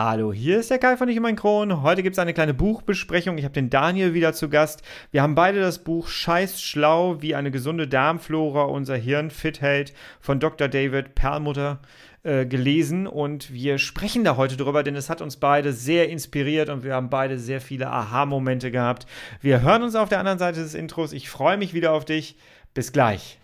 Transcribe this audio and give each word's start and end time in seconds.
Hallo, 0.00 0.32
hier 0.32 0.60
ist 0.60 0.70
der 0.70 0.78
Kai 0.78 0.96
von 0.96 1.08
Ich 1.08 1.16
und 1.16 1.24
mein 1.24 1.34
Kron. 1.34 1.82
Heute 1.82 2.04
gibt 2.04 2.14
es 2.14 2.20
eine 2.20 2.32
kleine 2.32 2.54
Buchbesprechung. 2.54 3.36
Ich 3.36 3.42
habe 3.42 3.54
den 3.54 3.68
Daniel 3.68 4.14
wieder 4.14 4.32
zu 4.32 4.48
Gast. 4.48 4.82
Wir 5.10 5.22
haben 5.22 5.34
beide 5.34 5.58
das 5.58 5.80
Buch 5.80 6.06
Scheiß 6.06 6.62
schlau, 6.62 7.20
wie 7.20 7.34
eine 7.34 7.50
gesunde 7.50 7.88
Darmflora 7.88 8.62
unser 8.62 8.94
Hirn 8.94 9.28
fit 9.32 9.60
hält 9.60 9.92
von 10.20 10.38
Dr. 10.38 10.68
David 10.68 11.16
Perlmutter 11.16 11.80
äh, 12.22 12.46
gelesen 12.46 13.08
und 13.08 13.52
wir 13.52 13.78
sprechen 13.78 14.22
da 14.22 14.36
heute 14.36 14.56
drüber, 14.56 14.84
denn 14.84 14.94
es 14.94 15.10
hat 15.10 15.20
uns 15.20 15.36
beide 15.36 15.72
sehr 15.72 16.08
inspiriert 16.08 16.68
und 16.68 16.84
wir 16.84 16.94
haben 16.94 17.10
beide 17.10 17.36
sehr 17.36 17.60
viele 17.60 17.90
Aha-Momente 17.90 18.70
gehabt. 18.70 19.04
Wir 19.40 19.62
hören 19.62 19.82
uns 19.82 19.96
auf 19.96 20.08
der 20.08 20.20
anderen 20.20 20.38
Seite 20.38 20.60
des 20.60 20.74
Intros. 20.74 21.12
Ich 21.12 21.28
freue 21.28 21.56
mich 21.56 21.74
wieder 21.74 21.92
auf 21.92 22.04
dich. 22.04 22.36
Bis 22.72 22.92
gleich. 22.92 23.40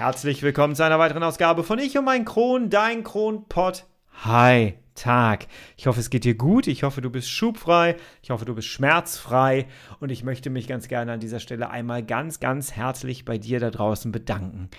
Herzlich 0.00 0.42
willkommen 0.42 0.74
zu 0.74 0.82
einer 0.82 0.98
weiteren 0.98 1.22
Ausgabe 1.22 1.62
von 1.62 1.78
Ich 1.78 1.98
und 1.98 2.06
mein 2.06 2.24
Kron, 2.24 2.70
dein 2.70 3.04
Kronpott. 3.04 3.84
Hi, 4.24 4.72
Tag. 4.94 5.46
Ich 5.76 5.86
hoffe, 5.86 6.00
es 6.00 6.08
geht 6.08 6.24
dir 6.24 6.36
gut. 6.36 6.68
Ich 6.68 6.84
hoffe, 6.84 7.02
du 7.02 7.10
bist 7.10 7.28
schubfrei. 7.28 7.96
Ich 8.22 8.30
hoffe, 8.30 8.46
du 8.46 8.54
bist 8.54 8.68
schmerzfrei. 8.68 9.66
Und 10.00 10.10
ich 10.10 10.24
möchte 10.24 10.48
mich 10.48 10.66
ganz 10.66 10.88
gerne 10.88 11.12
an 11.12 11.20
dieser 11.20 11.38
Stelle 11.38 11.68
einmal 11.68 12.02
ganz, 12.02 12.40
ganz 12.40 12.72
herzlich 12.72 13.26
bei 13.26 13.36
dir 13.36 13.60
da 13.60 13.70
draußen 13.70 14.10
bedanken. 14.10 14.70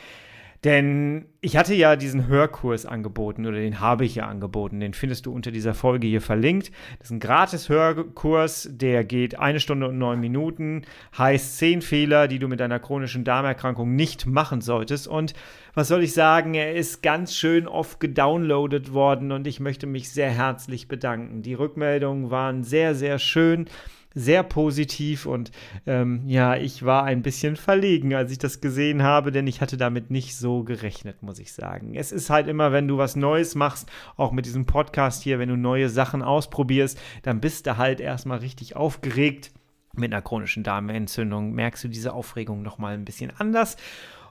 Denn 0.64 1.26
ich 1.40 1.58
hatte 1.58 1.74
ja 1.74 1.96
diesen 1.96 2.28
Hörkurs 2.28 2.86
angeboten 2.86 3.48
oder 3.48 3.58
den 3.58 3.80
habe 3.80 4.06
ich 4.06 4.14
ja 4.14 4.28
angeboten. 4.28 4.80
Den 4.80 4.94
findest 4.94 5.26
du 5.26 5.34
unter 5.34 5.50
dieser 5.50 5.74
Folge 5.74 6.06
hier 6.06 6.22
verlinkt. 6.22 6.72
Das 7.00 7.08
ist 7.08 7.12
ein 7.12 7.20
gratis 7.20 7.68
Hörkurs, 7.68 8.70
der 8.72 9.04
geht 9.04 9.40
eine 9.40 9.60
Stunde 9.60 9.88
und 9.88 9.98
neun 9.98 10.20
Minuten, 10.20 10.84
heißt 11.18 11.58
zehn 11.58 11.82
Fehler, 11.82 12.28
die 12.28 12.38
du 12.38 12.48
mit 12.48 12.60
deiner 12.60 12.80
chronischen 12.80 13.24
Darmerkrankung 13.24 13.96
nicht 13.96 14.28
machen 14.28 14.62
solltest. 14.62 15.08
Und 15.08 15.34
was 15.74 15.88
soll 15.88 16.04
ich 16.04 16.14
sagen, 16.14 16.54
er 16.54 16.76
ist 16.76 17.02
ganz 17.02 17.36
schön 17.36 17.68
oft 17.68 18.00
gedownloadet 18.00 18.94
worden 18.94 19.32
und 19.32 19.48
ich 19.48 19.60
möchte 19.60 19.88
mich 19.88 20.12
sehr 20.12 20.30
herzlich 20.30 20.88
bedanken. 20.88 21.42
Die 21.42 21.56
Rückmeldungen 21.56 22.30
waren 22.30 22.64
sehr, 22.64 22.94
sehr 22.94 23.18
schön 23.18 23.66
sehr 24.14 24.44
positiv 24.44 25.26
und 25.26 25.52
ähm, 25.86 26.24
ja, 26.28 26.56
ich 26.56 26.84
war 26.84 27.04
ein 27.06 27.22
bisschen 27.22 27.56
verlegen, 27.56 28.14
als 28.14 28.32
ich 28.32 28.38
das 28.38 28.62
gesehen 28.62 29.04
habe, 29.04 29.32
denn 29.32 29.48
ich 29.48 29.62
hatte 29.62 29.78
damit 29.78 30.12
nicht 30.12 30.36
so 30.36 30.64
gerechnet, 30.64 31.24
muss 31.24 31.40
ich 31.40 31.54
sagen. 31.54 31.96
Es 31.96 32.12
ist 32.12 32.30
halt 32.30 32.48
immer, 32.48 32.72
wenn 32.72 32.88
du 32.88 32.98
was 32.98 33.16
Neues 33.16 33.56
machst, 33.56 33.90
auch 34.18 34.32
mit 34.32 34.46
diesem 34.46 34.66
Podcast 34.66 35.24
hier, 35.24 35.40
wenn 35.40 35.50
du 35.50 35.58
neue 35.58 35.90
Sachen 35.90 36.22
ausprobierst, 36.22 37.00
dann 37.24 37.40
bist 37.40 37.68
du 37.68 37.78
halt 37.78 38.00
erstmal 38.00 38.40
richtig 38.40 38.76
aufgeregt. 38.76 39.52
Mit 39.94 40.14
einer 40.14 40.22
chronischen 40.22 40.64
Darmentzündung 40.64 41.52
merkst 41.52 41.84
du 41.84 41.90
diese 41.90 42.14
Aufregung 42.14 42.62
nochmal 42.62 42.94
ein 42.94 43.04
bisschen 43.04 43.32
anders. 43.38 43.76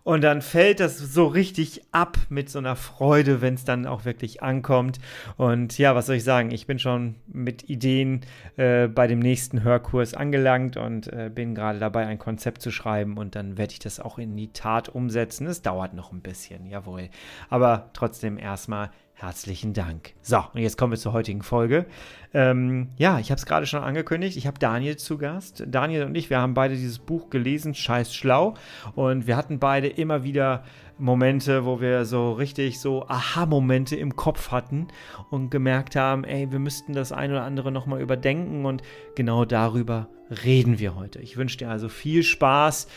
Und 0.02 0.22
dann 0.22 0.42
fällt 0.42 0.80
das 0.80 0.98
so 0.98 1.26
richtig 1.26 1.82
ab 1.92 2.18
mit 2.28 2.48
so 2.48 2.58
einer 2.58 2.76
Freude, 2.76 3.40
wenn 3.40 3.54
es 3.54 3.64
dann 3.64 3.86
auch 3.86 4.04
wirklich 4.04 4.42
ankommt. 4.42 4.98
Und 5.36 5.76
ja, 5.78 5.94
was 5.94 6.06
soll 6.06 6.16
ich 6.16 6.24
sagen? 6.24 6.50
Ich 6.50 6.66
bin 6.66 6.78
schon 6.78 7.16
mit 7.26 7.68
Ideen 7.68 8.22
äh, 8.56 8.88
bei 8.88 9.06
dem 9.06 9.18
nächsten 9.18 9.62
Hörkurs 9.62 10.14
angelangt 10.14 10.76
und 10.76 11.12
äh, 11.12 11.30
bin 11.32 11.54
gerade 11.54 11.78
dabei, 11.78 12.06
ein 12.06 12.18
Konzept 12.18 12.62
zu 12.62 12.70
schreiben. 12.70 13.18
Und 13.18 13.34
dann 13.34 13.58
werde 13.58 13.72
ich 13.72 13.78
das 13.78 14.00
auch 14.00 14.18
in 14.18 14.36
die 14.36 14.52
Tat 14.52 14.88
umsetzen. 14.88 15.46
Es 15.46 15.62
dauert 15.62 15.94
noch 15.94 16.12
ein 16.12 16.22
bisschen, 16.22 16.66
jawohl. 16.66 17.10
Aber 17.48 17.90
trotzdem 17.92 18.38
erstmal 18.38 18.90
Herzlichen 19.20 19.74
Dank. 19.74 20.14
So, 20.22 20.38
und 20.54 20.62
jetzt 20.62 20.78
kommen 20.78 20.94
wir 20.94 20.98
zur 20.98 21.12
heutigen 21.12 21.42
Folge. 21.42 21.84
Ähm, 22.32 22.88
ja, 22.96 23.18
ich 23.18 23.30
habe 23.30 23.38
es 23.38 23.44
gerade 23.44 23.66
schon 23.66 23.82
angekündigt. 23.82 24.38
Ich 24.38 24.46
habe 24.46 24.58
Daniel 24.58 24.96
zu 24.96 25.18
Gast. 25.18 25.62
Daniel 25.66 26.04
und 26.04 26.14
ich, 26.14 26.30
wir 26.30 26.38
haben 26.38 26.54
beide 26.54 26.74
dieses 26.74 27.00
Buch 27.00 27.28
gelesen, 27.28 27.74
Scheiß 27.74 28.14
Schlau. 28.14 28.54
Und 28.94 29.26
wir 29.26 29.36
hatten 29.36 29.58
beide 29.58 29.88
immer 29.88 30.24
wieder 30.24 30.64
Momente, 30.96 31.66
wo 31.66 31.82
wir 31.82 32.06
so 32.06 32.32
richtig 32.32 32.80
so 32.80 33.08
Aha-Momente 33.08 33.94
im 33.94 34.16
Kopf 34.16 34.52
hatten 34.52 34.88
und 35.28 35.50
gemerkt 35.50 35.96
haben, 35.96 36.24
ey, 36.24 36.50
wir 36.50 36.58
müssten 36.58 36.94
das 36.94 37.12
ein 37.12 37.30
oder 37.30 37.42
andere 37.42 37.70
nochmal 37.70 38.00
überdenken. 38.00 38.64
Und 38.64 38.82
genau 39.16 39.44
darüber 39.44 40.08
reden 40.30 40.78
wir 40.78 40.94
heute. 40.94 41.18
Ich 41.18 41.36
wünsche 41.36 41.58
dir 41.58 41.68
also 41.68 41.90
viel 41.90 42.22
Spaß 42.22 42.88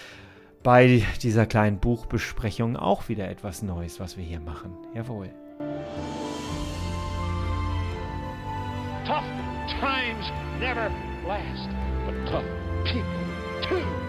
bei 0.64 1.04
dieser 1.22 1.48
kleinen 1.48 1.80
Buchbesprechung. 1.80 2.78
Auch 2.78 3.10
wieder 3.10 3.30
etwas 3.30 3.62
Neues, 3.62 4.00
was 4.00 4.16
wir 4.16 4.24
hier 4.24 4.40
machen. 4.40 4.72
Jawohl. 4.96 5.43
Tough 9.06 9.26
times 9.80 10.32
never 10.60 10.90
last, 11.28 11.70
but 12.06 12.16
tough 12.32 12.46
people 12.86 13.04
too. 13.68 14.04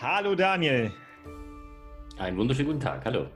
Hallo 0.00 0.34
Daniel. 0.34 0.90
Einen 2.18 2.36
wunderschönen 2.38 2.66
guten 2.68 2.80
Tag. 2.80 3.04
Hallo. 3.04 3.26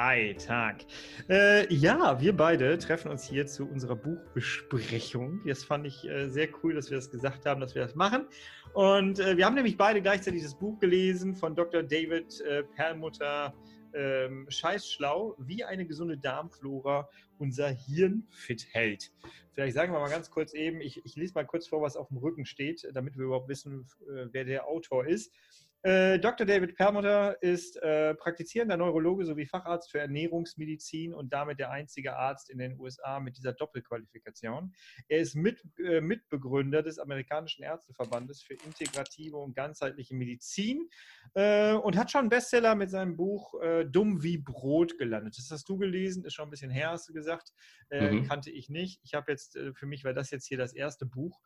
Hi, 0.00 0.32
Tag. 0.34 0.84
Äh, 1.28 1.74
ja, 1.74 2.20
wir 2.20 2.36
beide 2.36 2.78
treffen 2.78 3.10
uns 3.10 3.28
hier 3.28 3.48
zu 3.48 3.64
unserer 3.64 3.96
Buchbesprechung. 3.96 5.40
Das 5.44 5.64
fand 5.64 5.88
ich 5.88 6.08
äh, 6.08 6.28
sehr 6.28 6.46
cool, 6.62 6.74
dass 6.74 6.88
wir 6.88 6.98
das 6.98 7.10
gesagt 7.10 7.46
haben, 7.46 7.60
dass 7.60 7.74
wir 7.74 7.82
das 7.82 7.96
machen. 7.96 8.28
Und 8.74 9.18
äh, 9.18 9.36
wir 9.36 9.44
haben 9.44 9.56
nämlich 9.56 9.76
beide 9.76 10.00
gleichzeitig 10.00 10.44
das 10.44 10.56
Buch 10.56 10.78
gelesen 10.78 11.34
von 11.34 11.56
Dr. 11.56 11.82
David 11.82 12.40
äh, 12.42 12.62
Perlmutter, 12.62 13.52
ähm, 13.92 14.46
Scheißschlau, 14.48 15.34
wie 15.36 15.64
eine 15.64 15.84
gesunde 15.84 16.16
Darmflora 16.16 17.08
unser 17.38 17.68
Hirn 17.68 18.24
fit 18.30 18.68
hält. 18.70 19.10
Vielleicht 19.52 19.74
sagen 19.74 19.92
wir 19.92 19.98
mal 19.98 20.10
ganz 20.10 20.30
kurz 20.30 20.54
eben, 20.54 20.80
ich, 20.80 21.04
ich 21.04 21.16
lese 21.16 21.34
mal 21.34 21.44
kurz 21.44 21.66
vor, 21.66 21.82
was 21.82 21.96
auf 21.96 22.06
dem 22.06 22.18
Rücken 22.18 22.46
steht, 22.46 22.88
damit 22.94 23.18
wir 23.18 23.24
überhaupt 23.24 23.48
wissen, 23.48 23.84
äh, 24.02 24.26
wer 24.30 24.44
der 24.44 24.68
Autor 24.68 25.08
ist. 25.08 25.32
Äh, 25.82 26.18
Dr. 26.18 26.44
David 26.44 26.74
Perlmutter 26.74 27.40
ist 27.40 27.80
äh, 27.82 28.14
praktizierender 28.16 28.76
Neurologe 28.76 29.24
sowie 29.24 29.46
Facharzt 29.46 29.92
für 29.92 30.00
Ernährungsmedizin 30.00 31.14
und 31.14 31.32
damit 31.32 31.60
der 31.60 31.70
einzige 31.70 32.16
Arzt 32.16 32.50
in 32.50 32.58
den 32.58 32.78
USA 32.80 33.20
mit 33.20 33.36
dieser 33.36 33.52
Doppelqualifikation. 33.52 34.72
Er 35.06 35.20
ist 35.20 35.36
mit, 35.36 35.62
äh, 35.78 36.00
Mitbegründer 36.00 36.82
des 36.82 36.98
amerikanischen 36.98 37.62
Ärzteverbandes 37.62 38.42
für 38.42 38.54
integrative 38.54 39.36
und 39.36 39.54
ganzheitliche 39.54 40.16
Medizin 40.16 40.88
äh, 41.34 41.74
und 41.74 41.96
hat 41.96 42.10
schon 42.10 42.22
einen 42.22 42.30
Bestseller 42.30 42.74
mit 42.74 42.90
seinem 42.90 43.16
Buch 43.16 43.54
äh, 43.62 43.84
Dumm 43.84 44.20
wie 44.24 44.38
Brot 44.38 44.98
gelandet. 44.98 45.38
Das 45.38 45.48
hast 45.52 45.68
du 45.68 45.78
gelesen, 45.78 46.24
ist 46.24 46.34
schon 46.34 46.48
ein 46.48 46.50
bisschen 46.50 46.70
her, 46.70 46.90
hast 46.90 47.08
du 47.08 47.12
gesagt. 47.12 47.52
Mhm. 47.90 48.24
Kannte 48.24 48.50
ich 48.50 48.68
nicht. 48.68 49.00
Ich 49.02 49.14
habe 49.14 49.32
jetzt, 49.32 49.58
für 49.72 49.86
mich 49.86 50.04
war 50.04 50.12
das 50.12 50.30
jetzt 50.30 50.46
hier 50.46 50.58
das 50.58 50.74
erste 50.74 51.06
Buch. 51.06 51.40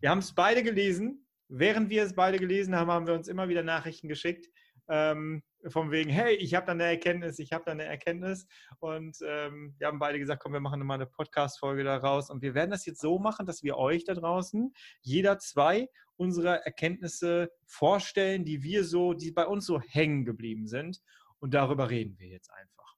Wir 0.00 0.10
haben 0.10 0.18
es 0.18 0.32
beide 0.32 0.62
gelesen 0.62 1.26
während 1.48 1.90
wir 1.90 2.02
es 2.02 2.14
beide 2.14 2.38
gelesen 2.38 2.76
haben, 2.76 2.90
haben 2.90 3.06
wir 3.06 3.14
uns 3.14 3.28
immer 3.28 3.48
wieder 3.48 3.62
Nachrichten 3.62 4.08
geschickt. 4.08 4.48
Ähm, 4.88 5.42
von 5.66 5.90
wegen, 5.90 6.08
hey, 6.08 6.34
ich 6.36 6.54
habe 6.54 6.66
da 6.66 6.72
eine 6.72 6.84
Erkenntnis, 6.84 7.38
ich 7.38 7.52
habe 7.52 7.64
da 7.66 7.72
eine 7.72 7.84
Erkenntnis. 7.84 8.46
Und 8.78 9.18
ähm, 9.26 9.74
wir 9.78 9.86
haben 9.86 9.98
beide 9.98 10.18
gesagt, 10.18 10.42
komm, 10.42 10.52
wir 10.52 10.60
machen 10.60 10.80
mal 10.86 10.94
eine 10.94 11.06
Podcast-Folge 11.06 11.84
daraus. 11.84 12.30
Und 12.30 12.42
wir 12.42 12.54
werden 12.54 12.70
das 12.70 12.86
jetzt 12.86 13.00
so 13.00 13.18
machen, 13.18 13.44
dass 13.44 13.62
wir 13.62 13.76
euch 13.76 14.04
da 14.04 14.14
draußen 14.14 14.72
jeder 15.02 15.38
zwei 15.38 15.88
unserer 16.16 16.64
Erkenntnisse 16.64 17.50
vorstellen, 17.66 18.44
die 18.44 18.62
wir 18.62 18.84
so, 18.84 19.14
die 19.14 19.30
bei 19.30 19.46
uns 19.46 19.66
so 19.66 19.80
hängen 19.80 20.24
geblieben 20.24 20.66
sind. 20.66 21.00
Und 21.38 21.54
darüber 21.54 21.90
reden 21.90 22.18
wir 22.18 22.28
jetzt 22.28 22.50
einfach. 22.50 22.96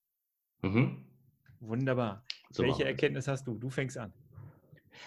Mhm. 0.62 1.06
Wunderbar. 1.61 2.25
So 2.50 2.62
Welche 2.62 2.84
Erkenntnis 2.84 3.28
hast 3.28 3.47
du? 3.47 3.59
Du 3.59 3.69
fängst 3.69 3.99
an. 3.99 4.12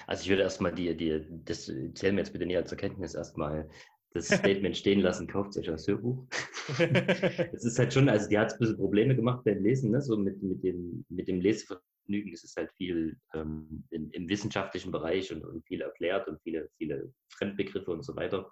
Also 0.08 0.24
ich 0.24 0.30
würde 0.30 0.44
erstmal 0.44 0.74
die, 0.74 0.96
die, 0.96 1.26
das 1.46 1.66
zählen 1.66 2.16
wir 2.16 2.20
jetzt 2.24 2.34
bitte 2.34 2.46
näher 2.46 2.66
zur 2.66 2.78
Kenntnis, 2.78 3.16
erstmal 3.16 3.70
das 4.14 4.28
Statement 4.40 4.78
stehen 4.78 5.02
lassen, 5.02 5.28
kauft 5.28 5.58
euch 5.58 5.66
das 5.66 5.88
Hörbuch. 5.88 6.26
Es 7.54 7.66
ist 7.66 7.78
halt 7.78 7.94
schon, 7.94 8.08
also 8.10 8.30
die 8.30 8.38
hat 8.38 8.54
ein 8.54 8.60
bisschen 8.60 8.78
Probleme 8.78 9.16
gemacht 9.16 9.44
beim 9.44 9.62
Lesen, 9.62 9.92
ne? 9.92 10.02
so 10.02 10.18
mit, 10.18 10.42
mit, 10.42 10.64
dem, 10.64 11.06
mit 11.10 11.28
dem 11.28 11.42
Lesevergnügen. 11.42 12.32
Es 12.34 12.44
ist 12.44 12.56
halt 12.56 12.72
viel 12.74 13.18
ähm, 13.34 13.84
im, 13.90 14.10
im, 14.12 14.30
wissenschaftlichen 14.30 14.92
Bereich 14.92 15.34
und, 15.34 15.44
und, 15.44 15.66
viel 15.66 15.82
erklärt 15.82 16.28
und 16.28 16.42
viele, 16.42 16.70
viele 16.78 17.12
Fremdbegriffe 17.30 17.92
und 17.92 18.04
so 18.04 18.16
weiter. 18.16 18.50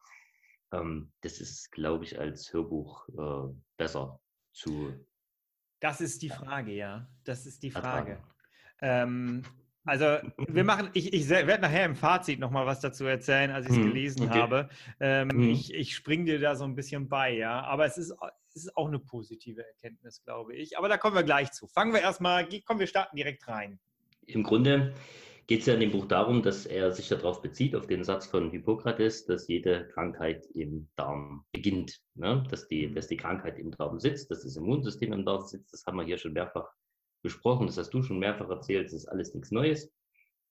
Ähm, 0.74 1.12
das 1.22 1.40
ist, 1.40 1.72
glaube 1.72 2.04
ich, 2.04 2.20
als 2.20 2.52
Hörbuch 2.52 3.08
äh, 3.10 3.54
besser 3.78 4.20
zu. 4.54 4.94
Das 5.80 6.02
ist 6.02 6.22
die 6.22 6.30
Frage, 6.30 6.74
ja. 6.74 7.08
Das 7.24 7.46
ist 7.46 7.64
die 7.64 7.72
Frage. 7.72 8.22
Ähm, 8.82 9.44
also 9.84 10.18
wir 10.38 10.64
machen, 10.64 10.90
ich, 10.94 11.14
ich 11.14 11.28
werde 11.30 11.62
nachher 11.62 11.86
im 11.86 11.96
Fazit 11.96 12.40
nochmal 12.40 12.66
was 12.66 12.82
dazu 12.82 13.06
erzählen, 13.06 13.52
als 13.52 13.66
ich 13.66 13.72
es 13.72 13.78
hm, 13.78 13.88
gelesen 13.88 14.30
okay. 14.30 14.40
habe. 14.40 14.70
Ähm, 15.00 15.30
hm. 15.30 15.50
Ich, 15.50 15.74
ich 15.74 15.96
springe 15.96 16.26
dir 16.26 16.40
da 16.40 16.56
so 16.56 16.66
ein 16.66 16.76
bisschen 16.76 17.10
bei, 17.10 17.32
ja. 17.36 17.62
Aber 17.64 17.86
es 17.86 17.98
ist, 17.98 18.14
es 18.50 18.66
ist 18.66 18.78
auch 18.78 18.88
eine 18.88 19.00
positive 19.00 19.66
Erkenntnis, 19.66 20.22
glaube 20.24 20.56
ich. 20.56 20.78
Aber 20.78 20.88
da 20.88 20.98
kommen 20.98 21.16
wir 21.16 21.24
gleich 21.24 21.52
zu. 21.52 21.68
Fangen 21.68 21.94
wir 21.94 22.02
erstmal, 22.02 22.48
komm, 22.66 22.80
wir 22.80 22.88
starten 22.88 23.16
direkt 23.16 23.48
rein. 23.48 23.80
Im 24.28 24.44
Grunde 24.44 24.94
geht 25.48 25.62
es 25.62 25.66
ja 25.66 25.74
in 25.74 25.80
dem 25.80 25.92
Buch 25.92 26.06
darum, 26.06 26.44
dass 26.44 26.66
er 26.66 26.92
sich 26.92 27.10
darauf 27.10 27.42
bezieht, 27.42 27.76
auf 27.76 27.88
den 27.88 28.04
Satz 28.04 28.28
von 28.28 28.52
Hippokrates, 28.52 29.26
dass 29.26 29.48
jede 29.48 29.88
Krankheit 29.90 30.46
im 30.54 30.88
Darm 30.96 31.44
beginnt. 31.52 32.00
Ne? 32.14 32.44
Dass, 32.50 32.68
die, 32.68 32.94
dass 32.94 33.08
die 33.08 33.18
Krankheit 33.18 33.58
im 33.58 33.72
Darm 33.72 34.00
sitzt, 34.00 34.30
dass 34.30 34.44
das 34.44 34.56
Immunsystem 34.56 35.12
im 35.12 35.26
Darm 35.26 35.42
sitzt. 35.42 35.74
Das 35.74 35.86
haben 35.86 35.98
wir 35.98 36.06
hier 36.06 36.18
schon 36.18 36.34
mehrfach 36.34 36.72
besprochen. 37.22 37.68
Das 37.68 37.78
hast 37.78 37.94
du 37.94 38.02
schon 38.02 38.20
mehrfach 38.20 38.50
erzählt. 38.50 38.86
Das 38.86 38.94
ist 38.94 39.08
alles 39.08 39.34
nichts 39.34 39.52
Neues. 39.52 39.92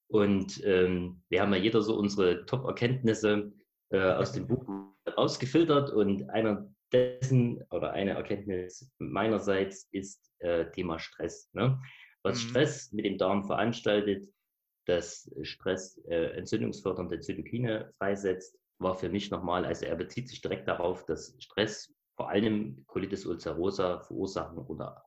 Und 0.09 0.63
ähm, 0.65 1.23
wir 1.29 1.43
haben 1.43 1.53
ja 1.53 1.61
jeder 1.61 1.83
so 1.83 1.97
unsere 1.97 2.45
Top-Erkenntnisse 2.47 3.53
äh, 3.91 4.01
aus 4.01 4.33
dem 4.33 4.47
Buch 4.47 4.65
ausgefiltert. 5.17 5.91
Und 5.91 6.29
einer 6.31 6.69
dessen 6.93 7.63
oder 7.71 7.93
eine 7.93 8.13
Erkenntnis 8.13 8.91
meinerseits 8.99 9.89
ist 9.93 10.33
äh, 10.39 10.71
Thema 10.71 10.99
Stress. 10.99 11.51
Ne? 11.53 11.81
Was 12.23 12.43
mhm. 12.43 12.49
Stress 12.49 12.93
mit 12.93 13.05
dem 13.05 13.19
Darm 13.19 13.45
veranstaltet, 13.45 14.29
dass 14.87 15.31
Stress 15.43 15.99
äh, 16.09 16.37
entzündungsfördernde 16.37 17.21
Zytokine 17.21 17.93
freisetzt, 17.99 18.59
war 18.79 18.97
für 18.97 19.09
mich 19.09 19.31
nochmal, 19.31 19.65
also 19.65 19.85
er 19.85 19.95
bezieht 19.95 20.29
sich 20.29 20.41
direkt 20.41 20.67
darauf, 20.67 21.05
dass 21.05 21.37
Stress 21.39 21.95
vor 22.17 22.31
allem 22.31 22.83
Colitis 22.87 23.27
ulcerosa 23.27 24.01
verursachen 24.01 24.59
oder 24.59 25.05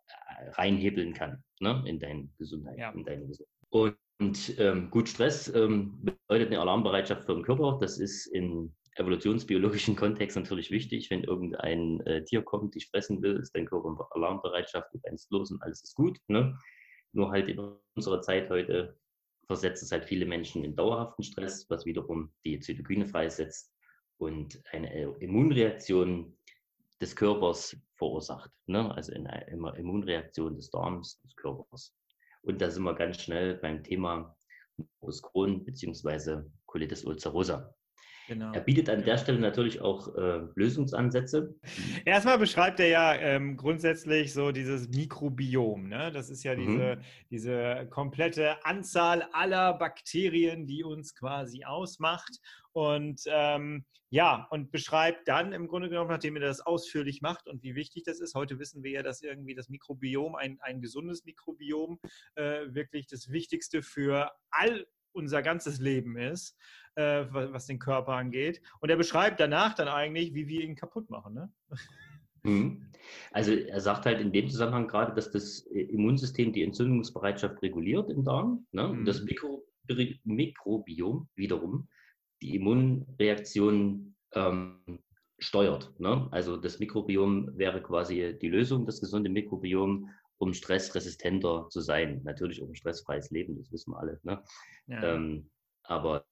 reinhebeln 0.53 1.13
kann 1.13 1.44
ne, 1.59 1.83
in 1.85 2.00
deine 2.00 2.30
Gesundheit. 2.38 2.77
Ja. 2.77 2.91
In 2.91 3.03
deine 3.03 3.27
Gesundheit. 3.27 3.53
Und, 3.69 3.97
und 4.19 4.59
ähm, 4.59 4.89
gut, 4.91 5.09
Stress 5.09 5.53
ähm, 5.53 6.00
bedeutet 6.01 6.47
eine 6.47 6.59
Alarmbereitschaft 6.59 7.25
für 7.25 7.33
den 7.33 7.44
Körper. 7.44 7.77
Das 7.81 7.97
ist 7.97 8.27
in 8.27 8.75
evolutionsbiologischen 8.95 9.95
Kontext 9.97 10.38
natürlich 10.38 10.71
wichtig. 10.71 11.09
Wenn 11.09 11.24
irgendein 11.24 12.00
äh, 12.01 12.24
Tier 12.24 12.41
kommt, 12.44 12.75
dich 12.75 12.88
fressen 12.89 13.21
will, 13.21 13.38
ist 13.38 13.56
dein 13.56 13.65
Körper 13.65 13.89
in 13.89 13.97
Alarmbereitschaft, 14.12 14.94
du 14.94 15.00
rennst 15.06 15.31
los 15.31 15.51
und 15.51 15.62
alles 15.63 15.83
ist 15.83 15.95
gut. 15.95 16.19
Ne? 16.27 16.57
Nur 17.13 17.31
halt 17.31 17.47
in 17.47 17.59
unserer 17.95 18.21
Zeit 18.21 18.50
heute 18.50 18.97
versetzt 19.47 19.83
es 19.83 19.91
halt 19.91 20.06
viele 20.06 20.25
Menschen 20.25 20.63
in 20.63 20.75
dauerhaften 20.75 21.24
Stress, 21.24 21.65
was 21.69 21.86
wiederum 21.86 22.31
die 22.45 22.59
Zytokine 22.59 23.06
freisetzt 23.06 23.74
und 24.18 24.62
eine 24.71 25.15
Immunreaktion 25.19 26.38
des 27.03 27.15
Körpers 27.17 27.75
verursacht. 27.95 28.50
Ne? 28.65 28.89
Also 28.95 29.13
eine 29.13 29.45
Immunreaktion 29.77 30.55
des 30.55 30.69
Darms, 30.69 31.19
des 31.21 31.35
Körpers. 31.35 31.94
Und 32.44 32.61
da 32.61 32.71
sind 32.71 32.83
wir 32.83 32.95
ganz 32.95 33.21
schnell 33.21 33.55
beim 33.57 33.83
Thema 33.83 34.35
Morbus 34.77 35.21
Crohn 35.21 35.65
bzw. 35.65 36.44
Colitis 36.65 37.03
ulcerosa. 37.03 37.75
Genau. 38.27 38.53
Er 38.53 38.61
bietet 38.61 38.89
an 38.89 39.03
der 39.03 39.17
Stelle 39.17 39.39
natürlich 39.39 39.81
auch 39.81 40.15
äh, 40.15 40.41
Lösungsansätze. 40.55 41.55
Erstmal 42.05 42.37
beschreibt 42.37 42.79
er 42.79 42.87
ja 42.87 43.15
ähm, 43.15 43.57
grundsätzlich 43.57 44.33
so 44.33 44.51
dieses 44.51 44.87
Mikrobiom. 44.89 45.89
Ne? 45.89 46.11
Das 46.11 46.29
ist 46.29 46.43
ja 46.43 46.55
diese, 46.55 46.95
mhm. 46.95 47.01
diese 47.29 47.87
komplette 47.89 48.65
Anzahl 48.65 49.23
aller 49.33 49.73
Bakterien, 49.73 50.65
die 50.65 50.83
uns 50.83 51.15
quasi 51.15 51.65
ausmacht. 51.65 52.39
Und 52.71 53.21
ähm, 53.27 53.85
ja, 54.13 54.47
und 54.51 54.71
beschreibt 54.71 55.27
dann 55.27 55.53
im 55.53 55.67
Grunde 55.67 55.89
genommen, 55.89 56.11
nachdem 56.11 56.35
er 56.35 56.43
das 56.43 56.61
ausführlich 56.61 57.21
macht 57.21 57.47
und 57.47 57.63
wie 57.63 57.73
wichtig 57.73 58.03
das 58.03 58.19
ist. 58.19 58.35
Heute 58.35 58.59
wissen 58.59 58.83
wir 58.83 58.91
ja, 58.91 59.01
dass 59.01 59.23
irgendwie 59.23 59.55
das 59.55 59.69
Mikrobiom, 59.69 60.35
ein, 60.35 60.59
ein 60.61 60.81
gesundes 60.81 61.25
Mikrobiom, 61.25 61.99
äh, 62.35 62.67
wirklich 62.67 63.07
das 63.07 63.31
Wichtigste 63.31 63.81
für 63.81 64.31
all 64.51 64.85
unser 65.13 65.42
ganzes 65.42 65.80
Leben 65.80 66.18
ist, 66.18 66.57
äh, 66.95 67.25
was, 67.30 67.68
den 67.68 67.80
Körper 67.80 68.13
angeht. 68.13 68.62
Und 68.80 68.89
er 68.89 68.98
beschreibt 68.98 69.39
danach 69.39 69.74
dann 69.74 69.88
eigentlich, 69.88 70.33
wie 70.33 70.48
wir 70.48 70.62
ihn 70.62 70.75
kaputt 70.75 71.10
machen. 71.10 71.33
Ne? 71.33 71.51
Mhm. 72.44 72.92
Also 73.31 73.54
er 73.54 73.81
sagt 73.81 74.06
halt 74.06 74.19
in 74.19 74.31
dem 74.31 74.50
Zusammenhang 74.50 74.88
gerade, 74.88 75.13
dass 75.13 75.31
das 75.31 75.60
Immunsystem 75.60 76.54
die 76.54 76.63
Entzündungsbereitschaft 76.63 77.62
reguliert 77.62 78.10
im 78.10 78.24
Darm. 78.24 78.65
Ne? 78.71 78.88
Und 78.88 79.06
das 79.06 79.21
mhm. 79.21 79.25
Mikro 79.25 79.63
Mikrobiom 80.24 81.27
wiederum 81.36 81.89
die 82.42 82.56
Immunreaktion 82.56 84.15
ähm, 84.33 84.80
steuert. 85.39 85.98
Ne? 86.00 86.27
Also 86.31 86.57
das 86.57 86.80
Mikrobiom 86.80 87.57
wäre 87.57 87.81
quasi 87.81 88.38
die 88.42 88.50
Lösung, 88.50 88.86
das 88.86 89.01
gesunde 89.01 89.30
Mikrobiom 89.30 90.10
um 90.43 90.53
stressresistenter 90.53 91.67
zu 91.69 91.79
sein. 91.79 92.21
Natürlich 92.23 92.61
um 92.61 92.75
stressfreies 92.75 93.31
Leben, 93.31 93.57
das 93.57 93.71
wissen 93.71 93.91
wir 93.93 93.99
alle. 93.99 94.19
Ne? 94.23 94.43
Ja. 94.87 95.15
Ähm, 95.15 95.49
aber 95.83 96.25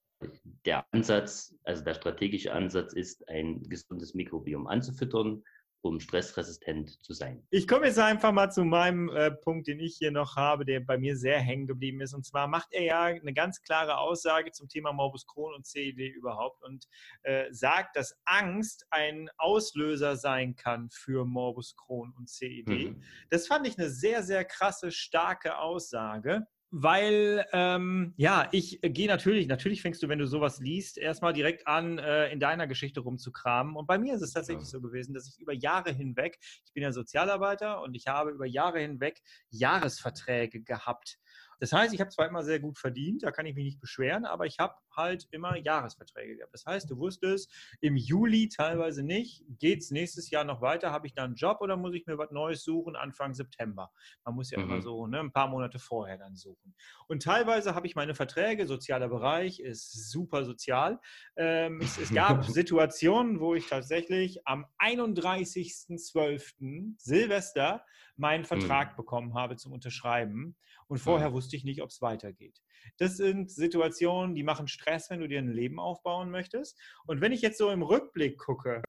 der 0.66 0.86
Ansatz, 0.92 1.56
also 1.64 1.84
der 1.84 1.94
strategische 1.94 2.54
Ansatz 2.54 2.94
ist, 2.94 3.28
ein 3.30 3.64
gesundes 3.64 4.14
Mikrobiom 4.14 4.68
anzufüttern 4.68 5.44
um 5.82 6.00
stressresistent 6.00 7.04
zu 7.04 7.14
sein. 7.14 7.44
Ich 7.50 7.68
komme 7.68 7.88
jetzt 7.88 7.98
einfach 7.98 8.32
mal 8.32 8.52
zu 8.52 8.64
meinem 8.64 9.10
äh, 9.10 9.32
Punkt, 9.32 9.68
den 9.68 9.80
ich 9.80 9.98
hier 9.98 10.12
noch 10.12 10.36
habe, 10.36 10.64
der 10.64 10.80
bei 10.80 10.98
mir 10.98 11.18
sehr 11.18 11.40
hängen 11.40 11.66
geblieben 11.66 12.02
ist. 12.02 12.14
Und 12.14 12.26
zwar 12.26 12.48
macht 12.48 12.72
er 12.72 12.84
ja 12.84 13.04
eine 13.04 13.34
ganz 13.34 13.62
klare 13.62 13.98
Aussage 13.98 14.52
zum 14.52 14.70
Thema 14.70 14.94
Morbus 14.94 15.26
Crohn 15.26 15.56
und 15.56 15.66
CED 15.66 16.14
überhaupt 16.14 16.64
und 16.64 16.88
äh, 17.24 17.52
sagt, 17.52 17.96
dass 17.96 18.16
Angst 18.26 18.86
ein 18.92 19.30
Auslöser 19.38 20.18
sein 20.18 20.56
kann 20.56 20.90
für 20.92 21.26
Morbus 21.26 21.76
Crohn 21.76 22.14
und 22.16 22.30
CED. 22.30 22.68
Mhm. 22.68 23.04
Das 23.30 23.48
fand 23.48 23.68
ich 23.68 23.78
eine 23.78 23.90
sehr, 23.90 24.22
sehr 24.24 24.46
krasse, 24.46 24.92
starke 24.92 25.58
Aussage 25.58 26.46
weil 26.72 27.46
ähm, 27.52 28.14
ja, 28.16 28.48
ich 28.54 28.80
gehe 28.82 29.08
natürlich, 29.08 29.48
natürlich 29.48 29.82
fängst 29.82 30.02
du, 30.02 30.08
wenn 30.08 30.20
du 30.20 30.26
sowas 30.26 30.60
liest, 30.60 30.98
erstmal 30.98 31.34
direkt 31.34 31.68
an, 31.68 32.00
äh, 32.00 32.32
in 32.32 32.40
deiner 32.40 32.66
Geschichte 32.66 33.02
rumzukramen. 33.02 33.76
Und 33.76 33.88
bei 33.88 33.98
mir 33.98 34.16
ist 34.16 34.22
es 34.22 34.32
tatsächlich 34.32 34.68
ja. 34.68 34.72
so 34.72 34.82
gewesen, 34.82 35.14
dass 35.14 35.28
ich 35.28 35.40
über 35.40 35.54
Jahre 35.54 35.92
hinweg, 35.92 36.40
ich 36.66 36.74
bin 36.74 36.84
ja 36.84 36.94
Sozialarbeiter 36.94 37.82
und 37.82 37.94
ich 37.94 38.08
habe 38.08 38.32
über 38.32 38.46
Jahre 38.46 38.80
hinweg 38.80 39.22
Jahresverträge 39.50 40.62
gehabt 40.62 41.20
das 41.62 41.72
heißt, 41.74 41.94
ich 41.94 42.02
habe 42.02 42.10
zwar 42.10 42.28
immer 42.28 42.44
sehr 42.44 42.60
gut 42.60 42.80
verdient, 42.80 43.22
da 43.22 43.30
kann 43.30 43.46
ich 43.46 43.54
mich 43.54 43.66
nicht 43.66 43.80
beschweren, 43.80 44.26
aber 44.26 44.48
ich 44.48 44.58
habe 44.58 44.74
halt 44.98 45.28
immer 45.30 45.56
Jahresverträge 45.56 46.38
gehabt. 46.38 46.56
Das 46.56 46.66
heißt, 46.66 46.90
du 46.90 46.98
wusstest 46.98 47.54
im 47.82 47.96
Juli 47.96 48.50
teilweise 48.50 49.04
nicht, 49.04 49.46
geht 49.60 49.82
es 49.82 49.92
nächstes 49.92 50.32
Jahr 50.32 50.44
noch 50.44 50.62
weiter, 50.62 50.92
habe 50.92 51.06
ich 51.06 51.14
da 51.14 51.24
einen 51.24 51.36
Job 51.36 51.62
oder 51.62 51.78
muss 51.78 51.94
ich 51.94 52.08
mir 52.08 52.18
was 52.18 52.32
Neues 52.32 52.64
suchen 52.64 52.96
Anfang 52.96 53.36
September? 53.36 53.92
Man 54.26 54.34
muss 54.34 54.50
ja 54.50 54.58
mhm. 54.58 54.64
immer 54.64 54.82
so 54.82 55.06
ne, 55.06 55.20
ein 55.20 55.32
paar 55.32 55.50
Monate 55.50 55.78
vorher 55.78 56.18
dann 56.18 56.36
suchen. 56.36 56.74
Und 57.08 57.22
teilweise 57.22 57.76
habe 57.76 57.86
ich 57.86 57.94
meine 57.94 58.16
Verträge, 58.16 58.66
sozialer 58.66 59.10
Bereich 59.10 59.60
ist 59.60 60.10
super 60.10 60.46
sozial. 60.46 61.00
Ähm, 61.36 61.80
es, 61.80 62.00
es 62.00 62.12
gab 62.12 62.44
Situationen, 62.50 63.40
wo 63.40 63.54
ich 63.54 63.68
tatsächlich 63.68 64.48
am 64.48 64.66
31.12. 64.80 66.96
Silvester 66.98 67.86
meinen 68.18 68.46
Vertrag 68.46 68.94
mhm. 68.94 68.96
bekommen 68.96 69.36
habe 69.36 69.58
zum 69.58 69.74
Unterschreiben. 69.74 70.56
Und 70.92 70.98
vorher 70.98 71.32
wusste 71.32 71.56
ich 71.56 71.64
nicht, 71.64 71.82
ob 71.82 71.88
es 71.88 72.02
weitergeht. 72.02 72.62
Das 72.98 73.16
sind 73.16 73.50
Situationen, 73.50 74.36
die 74.36 74.44
machen 74.44 74.68
Stress, 74.68 75.10
wenn 75.10 75.22
du 75.22 75.30
dir 75.30 75.40
ein 75.40 75.54
Leben 75.54 75.80
aufbauen 75.80 76.30
möchtest. 76.30 76.78
Und 77.06 77.22
wenn 77.22 77.32
ich 77.32 77.42
jetzt 77.42 77.58
so 77.58 77.72
im 77.72 77.82
Rückblick 77.82 78.38
gucke, 78.38 78.84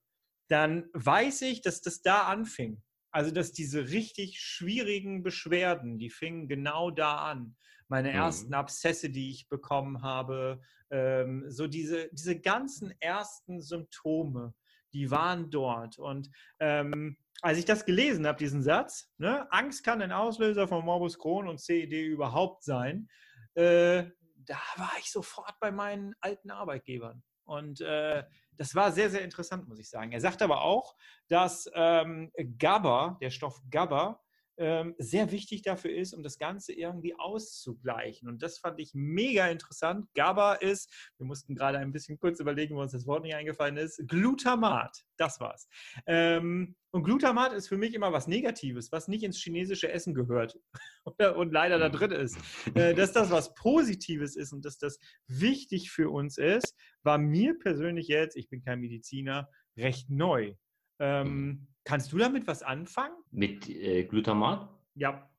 dann 0.49 0.89
weiß 0.91 1.43
ich, 1.43 1.61
dass 1.61 1.81
das 1.81 2.01
da 2.01 2.23
anfing. 2.23 2.83
Also, 3.11 3.31
dass 3.31 3.53
diese 3.53 3.87
richtig 3.91 4.41
schwierigen 4.41 5.23
Beschwerden, 5.23 5.97
die 5.97 6.09
fingen 6.09 6.49
genau 6.49 6.91
da 6.91 7.19
an. 7.19 7.55
Meine 7.87 8.09
mhm. 8.09 8.15
ersten 8.15 8.53
Abszesse, 8.53 9.09
die 9.09 9.29
ich 9.29 9.47
bekommen 9.47 10.01
habe, 10.01 10.59
ähm, 10.91 11.45
so 11.47 11.67
diese, 11.67 12.09
diese 12.11 12.37
ganzen 12.37 12.93
ersten 12.99 13.61
Symptome, 13.61 14.53
die 14.93 15.11
waren 15.11 15.49
dort. 15.49 15.99
Und 15.99 16.29
ähm, 16.59 17.17
als 17.41 17.57
ich 17.57 17.65
das 17.65 17.85
gelesen 17.85 18.25
habe, 18.25 18.37
diesen 18.37 18.63
Satz, 18.63 19.11
ne, 19.17 19.51
Angst 19.51 19.83
kann 19.83 20.01
ein 20.01 20.11
Auslöser 20.11 20.67
von 20.67 20.85
Morbus 20.85 21.19
Crohn 21.19 21.47
und 21.47 21.59
CED 21.59 21.91
überhaupt 21.91 22.63
sein, 22.63 23.09
äh, 23.55 24.03
da 24.45 24.57
war 24.77 24.93
ich 24.99 25.11
sofort 25.11 25.59
bei 25.59 25.71
meinen 25.71 26.13
alten 26.21 26.51
Arbeitgebern. 26.51 27.23
Und 27.45 27.81
äh, 27.81 28.23
das 28.57 28.75
war 28.75 28.91
sehr, 28.91 29.09
sehr 29.09 29.21
interessant, 29.21 29.67
muss 29.67 29.79
ich 29.79 29.89
sagen. 29.89 30.11
Er 30.11 30.21
sagt 30.21 30.41
aber 30.41 30.61
auch, 30.61 30.95
dass 31.27 31.69
ähm, 31.73 32.31
GABA, 32.57 33.17
der 33.21 33.29
Stoff 33.29 33.61
GABA, 33.69 34.22
sehr 34.55 35.31
wichtig 35.31 35.63
dafür 35.63 35.95
ist, 35.95 36.13
um 36.13 36.21
das 36.21 36.37
Ganze 36.37 36.73
irgendwie 36.73 37.15
auszugleichen. 37.17 38.27
Und 38.27 38.43
das 38.43 38.59
fand 38.59 38.79
ich 38.79 38.91
mega 38.93 39.47
interessant. 39.47 40.07
GABA 40.13 40.53
ist, 40.55 40.91
wir 41.17 41.25
mussten 41.25 41.55
gerade 41.55 41.79
ein 41.79 41.91
bisschen 41.91 42.19
kurz 42.19 42.39
überlegen, 42.39 42.75
wo 42.75 42.81
uns 42.81 42.91
das 42.91 43.07
Wort 43.07 43.23
nicht 43.23 43.35
eingefallen 43.35 43.77
ist, 43.77 44.01
Glutamat. 44.07 45.03
Das 45.17 45.39
war's. 45.39 45.67
Ähm, 46.05 46.75
und 46.91 47.03
Glutamat 47.03 47.53
ist 47.53 47.67
für 47.67 47.77
mich 47.77 47.95
immer 47.95 48.13
was 48.13 48.27
Negatives, 48.27 48.91
was 48.91 49.07
nicht 49.07 49.23
ins 49.23 49.37
chinesische 49.37 49.91
Essen 49.91 50.13
gehört 50.13 50.59
und 51.35 51.51
leider 51.51 51.79
da 51.79 51.89
drin 51.89 52.11
ist. 52.11 52.37
Äh, 52.75 52.93
dass 52.93 53.11
das 53.13 53.31
was 53.31 53.55
Positives 53.55 54.35
ist 54.35 54.53
und 54.53 54.63
dass 54.63 54.77
das 54.77 54.99
wichtig 55.27 55.89
für 55.89 56.11
uns 56.11 56.37
ist, 56.37 56.75
war 57.01 57.17
mir 57.17 57.57
persönlich 57.57 58.07
jetzt, 58.07 58.35
ich 58.37 58.49
bin 58.49 58.61
kein 58.61 58.79
Mediziner, 58.79 59.49
recht 59.75 60.11
neu. 60.11 60.53
Ähm, 60.99 61.67
kannst 61.83 62.11
du 62.11 62.17
damit 62.19 62.45
was 62.45 62.61
anfangen? 62.61 63.15
Mit 63.33 63.69
äh, 63.69 64.05
Glutamat? 64.05 64.69
Ja. 64.95 65.29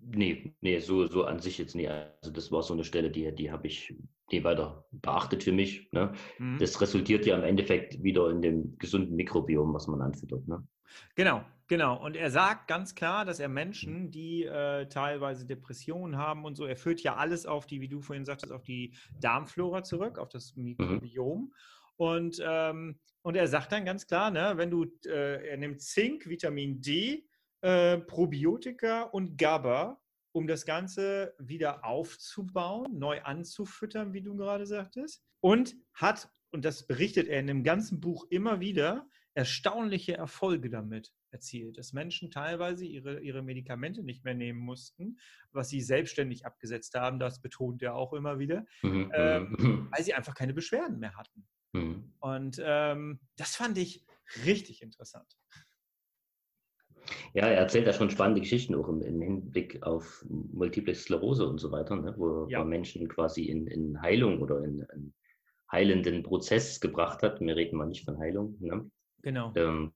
Nee, 0.00 0.54
nee, 0.60 0.78
so, 0.80 1.06
so 1.06 1.24
an 1.24 1.38
sich 1.38 1.56
jetzt 1.56 1.74
nie. 1.74 1.88
Also 1.88 2.30
das 2.30 2.52
war 2.52 2.62
so 2.62 2.74
eine 2.74 2.84
Stelle, 2.84 3.10
die, 3.10 3.34
die 3.34 3.50
habe 3.50 3.66
ich 3.66 3.94
nie 4.30 4.44
weiter 4.44 4.84
beachtet 4.90 5.42
für 5.44 5.52
mich. 5.52 5.90
Ne? 5.92 6.12
Mhm. 6.38 6.58
Das 6.58 6.80
resultiert 6.80 7.24
ja 7.26 7.36
im 7.36 7.44
Endeffekt 7.44 8.02
wieder 8.02 8.28
in 8.30 8.42
dem 8.42 8.76
gesunden 8.78 9.16
Mikrobiom, 9.16 9.72
was 9.72 9.86
man 9.86 10.02
anfüttert. 10.02 10.46
Ne? 10.46 10.66
Genau, 11.14 11.44
genau. 11.66 12.04
Und 12.04 12.16
er 12.16 12.30
sagt 12.30 12.68
ganz 12.68 12.94
klar, 12.94 13.24
dass 13.24 13.40
er 13.40 13.48
Menschen, 13.48 14.10
die 14.10 14.44
äh, 14.44 14.86
teilweise 14.88 15.46
Depressionen 15.46 16.16
haben 16.16 16.44
und 16.44 16.56
so, 16.56 16.66
er 16.66 16.76
führt 16.76 17.00
ja 17.00 17.16
alles 17.16 17.46
auf 17.46 17.66
die, 17.66 17.80
wie 17.80 17.88
du 17.88 18.00
vorhin 18.00 18.24
sagtest, 18.24 18.52
auf 18.52 18.64
die 18.64 18.94
Darmflora 19.20 19.82
zurück, 19.82 20.18
auf 20.18 20.28
das 20.28 20.54
mhm. 20.56 20.76
Mikrobiom. 20.76 21.40
Mhm. 21.40 21.52
Und, 21.96 22.42
ähm, 22.44 22.98
und 23.22 23.36
er 23.36 23.46
sagt 23.46 23.72
dann 23.72 23.84
ganz 23.84 24.06
klar, 24.06 24.30
ne, 24.30 24.54
wenn 24.56 24.70
du, 24.70 24.84
äh, 25.06 25.48
er 25.48 25.56
nimmt 25.56 25.80
Zink, 25.80 26.26
Vitamin 26.28 26.80
D, 26.80 27.24
äh, 27.64 27.98
Probiotika 27.98 29.04
und 29.04 29.38
GABA, 29.38 29.98
um 30.32 30.46
das 30.46 30.66
Ganze 30.66 31.34
wieder 31.38 31.84
aufzubauen, 31.84 32.98
neu 32.98 33.22
anzufüttern, 33.22 34.12
wie 34.12 34.20
du 34.20 34.36
gerade 34.36 34.66
sagtest. 34.66 35.24
Und 35.40 35.74
hat, 35.94 36.28
und 36.50 36.64
das 36.64 36.86
berichtet 36.86 37.26
er 37.26 37.40
in 37.40 37.46
dem 37.46 37.64
ganzen 37.64 38.00
Buch 38.00 38.26
immer 38.28 38.60
wieder, 38.60 39.08
erstaunliche 39.32 40.14
Erfolge 40.14 40.68
damit 40.68 41.12
erzielt, 41.30 41.78
dass 41.78 41.94
Menschen 41.94 42.30
teilweise 42.30 42.84
ihre, 42.84 43.20
ihre 43.20 43.42
Medikamente 43.42 44.02
nicht 44.02 44.24
mehr 44.24 44.34
nehmen 44.34 44.60
mussten, 44.60 45.18
was 45.50 45.70
sie 45.70 45.80
selbstständig 45.80 46.44
abgesetzt 46.44 46.94
haben, 46.94 47.18
das 47.18 47.40
betont 47.40 47.82
er 47.82 47.94
auch 47.94 48.12
immer 48.12 48.38
wieder, 48.38 48.66
mhm. 48.82 49.10
äh, 49.12 49.40
weil 49.90 50.04
sie 50.04 50.12
einfach 50.12 50.34
keine 50.34 50.52
Beschwerden 50.52 50.98
mehr 50.98 51.16
hatten. 51.16 51.46
Mhm. 51.72 52.12
Und 52.20 52.62
ähm, 52.62 53.20
das 53.36 53.56
fand 53.56 53.78
ich 53.78 54.04
richtig 54.44 54.82
interessant. 54.82 55.36
Ja, 57.34 57.46
er 57.46 57.58
erzählt 57.58 57.86
da 57.86 57.92
schon 57.92 58.10
spannende 58.10 58.40
Geschichten 58.40 58.74
auch 58.74 58.88
im, 58.88 59.02
im 59.02 59.20
Hinblick 59.20 59.82
auf 59.82 60.24
Multiple 60.28 60.94
Sklerose 60.94 61.46
und 61.46 61.58
so 61.58 61.70
weiter, 61.70 61.96
ne? 61.96 62.14
wo, 62.16 62.46
ja. 62.48 62.60
wo 62.60 62.64
Menschen 62.64 63.08
quasi 63.08 63.44
in, 63.44 63.66
in 63.66 64.00
Heilung 64.00 64.40
oder 64.40 64.62
in 64.64 64.84
einen 64.84 65.14
heilenden 65.70 66.22
Prozess 66.22 66.80
gebracht 66.80 67.22
hat. 67.22 67.40
Wir 67.40 67.56
reden 67.56 67.76
mal 67.76 67.86
nicht 67.86 68.04
von 68.04 68.18
Heilung. 68.18 68.56
Ne? 68.60 68.90
Genau. 69.22 69.52
Ähm, 69.56 69.92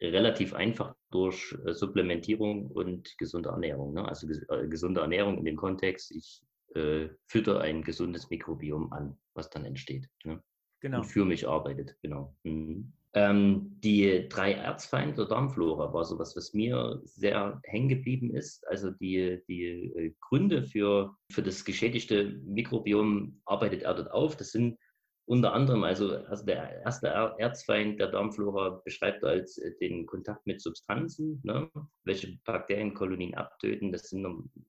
relativ 0.00 0.54
einfach 0.54 0.94
durch 1.10 1.56
äh, 1.64 1.72
Supplementierung 1.72 2.66
und 2.66 3.16
gesunde 3.18 3.50
Ernährung. 3.50 3.94
Ne? 3.94 4.06
Also 4.06 4.26
ges 4.26 4.42
äh, 4.48 4.66
gesunde 4.68 5.00
Ernährung 5.00 5.38
in 5.38 5.44
dem 5.44 5.56
Kontext, 5.56 6.10
ich 6.10 6.42
äh, 6.74 7.08
fütter 7.26 7.60
ein 7.60 7.82
gesundes 7.82 8.30
Mikrobiom 8.30 8.92
an, 8.92 9.16
was 9.34 9.50
dann 9.50 9.64
entsteht. 9.64 10.08
Ne? 10.24 10.42
Genau. 10.80 10.98
Und 10.98 11.04
für 11.04 11.24
mich 11.24 11.46
arbeitet, 11.46 11.96
genau. 12.02 12.34
Mhm. 12.42 12.92
Ähm, 13.14 13.78
die 13.80 14.26
drei 14.30 14.52
Erzfeinde 14.52 15.14
der 15.16 15.26
Darmflora 15.26 15.92
war 15.92 16.04
sowas, 16.04 16.34
was 16.34 16.54
mir 16.54 17.02
sehr 17.04 17.60
hängen 17.64 17.90
geblieben 17.90 18.34
ist. 18.34 18.66
Also 18.68 18.90
die, 18.90 19.42
die 19.48 19.64
äh, 19.64 20.14
Gründe 20.20 20.62
für, 20.62 21.14
für 21.30 21.42
das 21.42 21.64
geschädigte 21.64 22.40
Mikrobiom 22.44 23.42
arbeitet 23.44 23.82
er 23.82 23.94
dort 23.94 24.10
auf. 24.10 24.36
Das 24.36 24.52
sind 24.52 24.78
unter 25.26 25.52
anderem, 25.52 25.84
also, 25.84 26.16
also 26.24 26.44
der 26.44 26.82
erste 26.84 27.08
Erzfeind 27.08 28.00
der 28.00 28.08
Darmflora 28.08 28.80
beschreibt 28.84 29.22
als 29.24 29.58
äh, 29.58 29.72
den 29.80 30.06
Kontakt 30.06 30.46
mit 30.46 30.62
Substanzen, 30.62 31.40
ne, 31.44 31.70
welche 32.04 32.38
Bakterienkolonien 32.44 33.34
abtöten. 33.34 33.92
Das 33.92 34.08
sind 34.08 34.26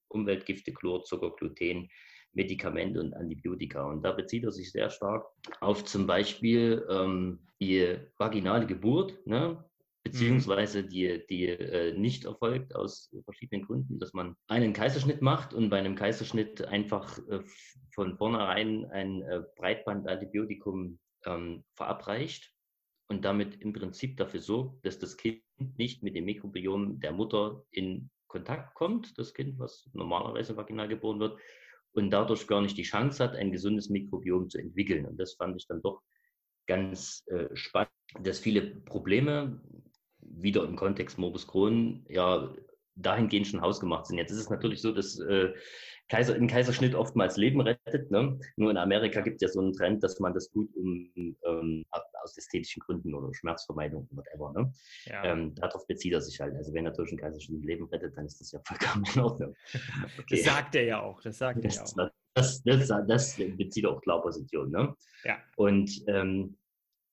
Umweltgifte, 0.09 0.73
Chlor, 0.73 1.03
Zucker, 1.05 1.31
Gluten, 1.31 1.89
Medikamente 2.33 2.99
und 2.99 3.13
Antibiotika. 3.13 3.83
Und 3.85 4.03
da 4.03 4.11
bezieht 4.11 4.43
er 4.43 4.51
sich 4.51 4.71
sehr 4.71 4.89
stark 4.89 5.25
auf 5.59 5.85
zum 5.85 6.07
Beispiel 6.07 6.85
ähm, 6.89 7.39
die 7.59 7.97
vaginale 8.17 8.65
Geburt, 8.65 9.25
ne? 9.25 9.63
beziehungsweise 10.03 10.83
die, 10.83 11.25
die 11.29 11.47
äh, 11.47 11.97
nicht 11.97 12.25
erfolgt 12.25 12.75
aus 12.75 13.09
verschiedenen 13.23 13.65
Gründen, 13.65 13.99
dass 13.99 14.13
man 14.13 14.35
einen 14.47 14.73
Kaiserschnitt 14.73 15.21
macht 15.21 15.53
und 15.53 15.69
bei 15.69 15.79
einem 15.79 15.95
Kaiserschnitt 15.95 16.65
einfach 16.65 17.17
äh, 17.29 17.39
von 17.93 18.17
vornherein 18.17 18.85
ein 18.91 19.21
äh, 19.21 19.41
Breitbandantibiotikum 19.55 20.99
ähm, 21.25 21.63
verabreicht 21.75 22.51
und 23.07 23.23
damit 23.23 23.61
im 23.61 23.71
Prinzip 23.71 24.17
dafür 24.17 24.41
sorgt, 24.41 24.85
dass 24.85 24.99
das 24.99 25.15
Kind 25.15 25.41
nicht 25.77 26.03
mit 26.03 26.15
dem 26.15 26.25
Mikrobiom 26.25 26.99
der 26.99 27.13
Mutter 27.13 27.63
in 27.71 28.09
Kontakt 28.27 28.73
kommt, 28.73 29.17
das 29.17 29.33
Kind, 29.33 29.59
was 29.59 29.89
normalerweise 29.93 30.57
vaginal 30.57 30.87
geboren 30.87 31.19
wird, 31.19 31.39
und 31.93 32.09
dadurch 32.11 32.47
gar 32.47 32.61
nicht 32.61 32.77
die 32.77 32.83
Chance 32.83 33.23
hat, 33.23 33.35
ein 33.35 33.51
gesundes 33.51 33.89
Mikrobiom 33.89 34.49
zu 34.49 34.57
entwickeln. 34.57 35.05
Und 35.05 35.17
das 35.17 35.33
fand 35.33 35.55
ich 35.55 35.67
dann 35.67 35.81
doch 35.81 36.01
ganz 36.67 37.23
äh, 37.27 37.47
spannend, 37.55 37.91
dass 38.21 38.39
viele 38.39 38.61
Probleme 38.61 39.61
wieder 40.19 40.63
im 40.63 40.75
Kontext 40.75 41.17
Morbus 41.17 41.47
Crohn 41.47 42.05
ja 42.09 42.53
dahingehend 42.95 43.47
schon 43.47 43.61
hausgemacht 43.61 44.07
sind. 44.07 44.17
Jetzt 44.17 44.31
ist 44.31 44.39
es 44.39 44.49
natürlich 44.49 44.81
so, 44.81 44.91
dass 44.91 45.19
äh, 45.19 45.53
Kaiser, 46.09 46.35
ein 46.35 46.47
Kaiserschnitt 46.47 46.95
oftmals 46.95 47.37
Leben 47.37 47.61
rettet. 47.61 48.11
Ne? 48.11 48.39
Nur 48.55 48.71
in 48.71 48.77
Amerika 48.77 49.21
gibt 49.21 49.41
es 49.41 49.41
ja 49.41 49.53
so 49.53 49.61
einen 49.61 49.73
Trend, 49.73 50.03
dass 50.03 50.19
man 50.19 50.33
das 50.33 50.51
gut 50.51 50.69
um, 50.75 51.11
ähm, 51.45 51.85
aus 52.23 52.37
ästhetischen 52.37 52.81
Gründen 52.81 53.13
oder 53.13 53.33
Schmerzvermeidung, 53.33 54.07
whatever. 54.11 54.53
Ne? 54.53 54.73
Ja. 55.05 55.23
Ähm, 55.23 55.53
darauf 55.55 55.85
bezieht 55.87 56.13
er 56.13 56.21
sich 56.21 56.39
halt. 56.39 56.55
Also 56.55 56.73
wenn 56.73 56.85
er 56.85 56.91
durch 56.91 57.09
einen 57.09 57.19
Kaiserschnitt 57.19 57.63
Leben 57.63 57.85
rettet, 57.85 58.17
dann 58.17 58.25
ist 58.25 58.39
das 58.39 58.51
ja 58.51 58.59
vollkommen 58.65 59.05
in 59.13 59.21
Ordnung. 59.21 59.55
Okay. 60.19 60.37
Das 60.37 60.43
sagt 60.43 60.75
er 60.75 60.83
ja 60.83 61.01
auch. 61.01 61.21
Das 61.21 61.37
sagt 61.37 61.63
das, 61.65 61.77
er 61.77 61.83
ja 61.83 62.05
auch. 62.05 62.11
Das, 62.35 62.63
das, 62.63 62.87
das, 63.07 63.35
bezieht 63.57 63.85
auch 63.85 64.01
klar 64.01 64.21
Position. 64.21 64.71
Ne? 64.71 64.95
Ja. 65.23 65.37
Und 65.55 66.03
ähm, 66.07 66.57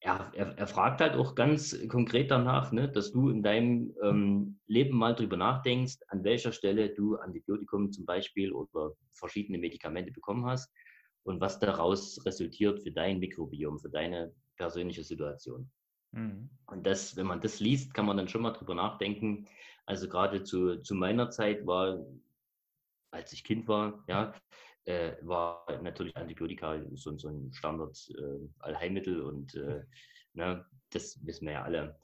er, 0.00 0.32
er, 0.34 0.58
er 0.58 0.66
fragt 0.66 1.00
halt 1.00 1.14
auch 1.14 1.34
ganz 1.34 1.76
konkret 1.88 2.30
danach, 2.30 2.72
ne, 2.72 2.88
dass 2.88 3.12
du 3.12 3.28
in 3.28 3.42
deinem 3.42 3.94
ähm, 4.02 4.58
Leben 4.66 4.96
mal 4.96 5.14
drüber 5.14 5.36
nachdenkst, 5.36 5.98
an 6.08 6.24
welcher 6.24 6.52
Stelle 6.52 6.90
du 6.90 7.16
Antibiotikum 7.16 7.92
zum 7.92 8.06
Beispiel 8.06 8.52
oder 8.52 8.94
verschiedene 9.12 9.58
Medikamente 9.58 10.10
bekommen 10.10 10.46
hast 10.46 10.72
und 11.24 11.40
was 11.40 11.58
daraus 11.58 12.24
resultiert 12.24 12.82
für 12.82 12.90
dein 12.90 13.18
Mikrobiom, 13.18 13.78
für 13.78 13.90
deine 13.90 14.32
persönliche 14.60 15.02
Situation. 15.02 15.70
Mhm. 16.12 16.50
Und 16.66 16.86
das, 16.86 17.16
wenn 17.16 17.26
man 17.26 17.40
das 17.40 17.60
liest, 17.60 17.94
kann 17.94 18.04
man 18.06 18.18
dann 18.18 18.28
schon 18.28 18.42
mal 18.42 18.52
drüber 18.52 18.74
nachdenken. 18.74 19.46
Also 19.86 20.06
gerade 20.06 20.42
zu, 20.42 20.82
zu 20.82 20.94
meiner 20.94 21.30
Zeit 21.30 21.66
war, 21.66 22.04
als 23.10 23.32
ich 23.32 23.42
Kind 23.42 23.66
war, 23.68 24.04
ja, 24.06 24.34
äh, 24.84 25.12
war 25.22 25.64
natürlich 25.82 26.16
Antibiotika 26.16 26.78
so, 26.94 27.16
so 27.16 27.28
ein 27.28 27.52
Standard 27.54 27.96
äh, 28.10 28.48
Allheilmittel 28.58 29.22
und 29.22 29.54
äh, 29.54 29.82
ne, 30.34 30.66
das 30.90 31.24
wissen 31.24 31.46
wir 31.46 31.54
ja 31.54 31.62
alle. 31.62 31.98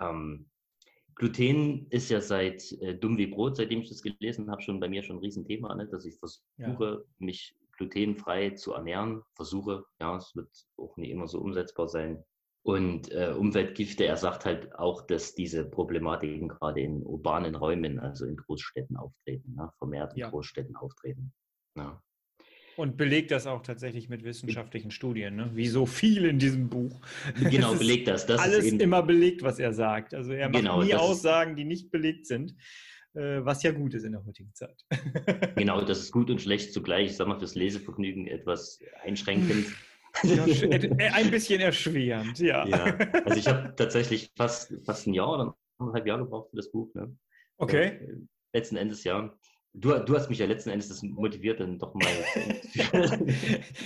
Ähm, 0.00 0.46
Gluten 1.14 1.88
ist 1.90 2.10
ja 2.10 2.20
seit 2.20 2.72
äh, 2.80 2.94
dumm 2.96 3.18
wie 3.18 3.26
Brot, 3.26 3.56
seitdem 3.56 3.80
ich 3.80 3.88
das 3.88 4.02
gelesen 4.02 4.50
habe, 4.50 4.62
schon 4.62 4.80
bei 4.80 4.88
mir 4.88 5.02
schon 5.02 5.16
ein 5.16 5.22
Riesenthema, 5.22 5.74
ne, 5.74 5.86
dass 5.86 6.06
ich 6.06 6.16
versuche, 6.16 6.44
ja. 6.58 7.04
mich 7.18 7.56
glutenfrei 7.78 8.50
zu 8.50 8.74
ernähren. 8.74 9.22
Versuche, 9.34 9.84
ja, 10.00 10.16
es 10.16 10.36
wird 10.36 10.50
auch 10.76 10.96
nicht 10.96 11.10
immer 11.10 11.26
so 11.26 11.40
umsetzbar 11.40 11.88
sein. 11.88 12.22
Und 12.62 13.10
äh, 13.12 13.32
Umweltgifte, 13.36 14.04
er 14.04 14.16
sagt 14.16 14.44
halt 14.44 14.74
auch, 14.74 15.06
dass 15.06 15.34
diese 15.34 15.64
Problematiken 15.64 16.48
gerade 16.48 16.80
in 16.80 17.02
urbanen 17.02 17.54
Räumen, 17.54 17.98
also 17.98 18.26
in 18.26 18.36
Großstädten 18.36 18.96
auftreten, 18.96 19.54
ne, 19.54 19.72
vermehrt 19.78 20.12
in 20.12 20.18
ja. 20.18 20.28
Großstädten 20.28 20.76
auftreten. 20.76 21.32
Ja. 21.76 22.02
Und 22.76 22.96
belegt 22.96 23.30
das 23.30 23.46
auch 23.46 23.62
tatsächlich 23.62 24.08
mit 24.08 24.22
wissenschaftlichen 24.22 24.92
Studien, 24.92 25.34
ne? 25.34 25.50
wie 25.54 25.66
so 25.66 25.84
viel 25.84 26.26
in 26.26 26.38
diesem 26.38 26.68
Buch. 26.68 27.00
Genau, 27.50 27.74
belegt 27.78 28.06
das. 28.06 28.26
das 28.26 28.38
alles 28.38 28.66
immer 28.66 29.02
belegt, 29.02 29.42
was 29.42 29.58
er 29.58 29.72
sagt. 29.72 30.14
Also 30.14 30.32
er 30.32 30.48
macht 30.48 30.62
genau, 30.62 30.82
nie 30.82 30.94
Aussagen, 30.94 31.56
die 31.56 31.64
nicht 31.64 31.90
belegt 31.90 32.26
sind, 32.26 32.54
was 33.14 33.62
ja 33.62 33.72
gut 33.72 33.94
ist 33.94 34.04
in 34.04 34.12
der 34.12 34.24
heutigen 34.24 34.52
Zeit. 34.54 34.84
genau, 35.56 35.80
das 35.84 36.00
ist 36.00 36.12
gut 36.12 36.30
und 36.30 36.40
schlecht 36.40 36.72
zugleich. 36.72 37.10
Ich 37.10 37.16
sage 37.16 37.30
mal, 37.30 37.38
fürs 37.38 37.54
Lesevergnügen 37.54 38.26
etwas 38.26 38.80
einschränkend. 39.02 39.66
Ja, 40.22 40.46
äh, 40.46 41.10
ein 41.10 41.30
bisschen 41.30 41.60
erschwerend, 41.60 42.38
ja. 42.38 42.66
ja. 42.66 42.84
Also 43.24 43.38
ich 43.38 43.46
habe 43.46 43.74
tatsächlich 43.76 44.32
fast, 44.36 44.74
fast 44.84 45.06
ein 45.06 45.14
Jahr 45.14 45.32
oder 45.32 45.56
eineinhalb 45.78 46.06
Jahre 46.06 46.22
gebraucht 46.24 46.50
für 46.50 46.56
das 46.56 46.70
Buch. 46.70 46.92
Ne? 46.94 47.16
Okay. 47.58 47.86
Äh, 47.86 48.16
letzten 48.52 48.76
Endes 48.76 49.04
ja. 49.04 49.34
Du, 49.80 49.96
du 49.98 50.16
hast 50.16 50.28
mich 50.28 50.38
ja 50.38 50.46
letzten 50.46 50.70
Endes 50.70 50.88
das 50.88 51.02
motiviert, 51.02 51.60
dann 51.60 51.78
doch 51.78 51.94
mal. 51.94 52.06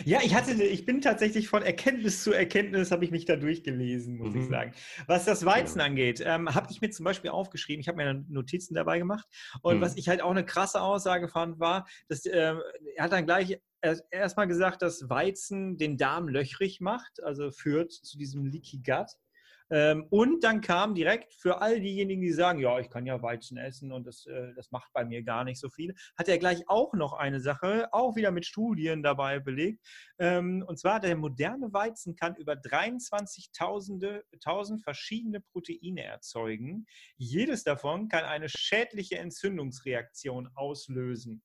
ja, 0.04 0.20
ich 0.22 0.34
hatte, 0.34 0.52
ich 0.62 0.86
bin 0.86 1.00
tatsächlich 1.00 1.48
von 1.48 1.62
Erkenntnis 1.62 2.22
zu 2.22 2.32
Erkenntnis, 2.32 2.90
habe 2.90 3.04
ich 3.04 3.10
mich 3.10 3.26
da 3.26 3.36
durchgelesen, 3.36 4.16
muss 4.16 4.34
mhm. 4.34 4.40
ich 4.40 4.48
sagen. 4.48 4.72
Was 5.06 5.24
das 5.24 5.44
Weizen 5.44 5.80
ja. 5.80 5.86
angeht, 5.86 6.22
ähm, 6.24 6.54
habe 6.54 6.68
ich 6.70 6.80
mir 6.80 6.90
zum 6.90 7.04
Beispiel 7.04 7.30
aufgeschrieben, 7.30 7.80
ich 7.80 7.88
habe 7.88 7.96
mir 7.96 8.24
Notizen 8.28 8.74
dabei 8.74 8.98
gemacht. 8.98 9.26
Und 9.60 9.78
mhm. 9.78 9.80
was 9.80 9.96
ich 9.96 10.08
halt 10.08 10.22
auch 10.22 10.30
eine 10.30 10.44
krasse 10.44 10.80
Aussage 10.80 11.28
fand, 11.28 11.60
war, 11.60 11.86
dass 12.08 12.24
äh, 12.26 12.54
er 12.96 13.04
hat 13.04 13.12
dann 13.12 13.26
gleich 13.26 13.58
erstmal 14.10 14.46
gesagt, 14.46 14.82
dass 14.82 15.08
Weizen 15.08 15.76
den 15.76 15.96
Darm 15.96 16.28
löchrig 16.28 16.80
macht, 16.80 17.22
also 17.22 17.50
führt 17.50 17.92
zu 17.92 18.16
diesem 18.16 18.46
Leaky 18.46 18.78
Gut. 18.78 19.16
Ähm, 19.72 20.06
und 20.10 20.44
dann 20.44 20.60
kam 20.60 20.94
direkt 20.94 21.32
für 21.32 21.62
all 21.62 21.80
diejenigen, 21.80 22.20
die 22.20 22.32
sagen, 22.32 22.60
ja, 22.60 22.78
ich 22.78 22.90
kann 22.90 23.06
ja 23.06 23.22
Weizen 23.22 23.56
essen 23.56 23.90
und 23.90 24.06
das, 24.06 24.26
äh, 24.26 24.52
das 24.54 24.70
macht 24.70 24.92
bei 24.92 25.02
mir 25.02 25.22
gar 25.22 25.44
nicht 25.44 25.58
so 25.58 25.70
viel, 25.70 25.94
hat 26.18 26.28
er 26.28 26.36
gleich 26.36 26.68
auch 26.68 26.92
noch 26.92 27.14
eine 27.14 27.40
Sache, 27.40 27.88
auch 27.90 28.14
wieder 28.14 28.32
mit 28.32 28.44
Studien 28.44 29.02
dabei 29.02 29.40
belegt. 29.40 29.80
Ähm, 30.18 30.62
und 30.66 30.78
zwar, 30.78 31.00
der 31.00 31.16
moderne 31.16 31.72
Weizen 31.72 32.16
kann 32.16 32.36
über 32.36 32.52
23.000 32.52 34.82
verschiedene 34.82 35.40
Proteine 35.40 36.04
erzeugen. 36.04 36.84
Jedes 37.16 37.64
davon 37.64 38.08
kann 38.08 38.24
eine 38.24 38.50
schädliche 38.50 39.16
Entzündungsreaktion 39.16 40.50
auslösen. 40.54 41.42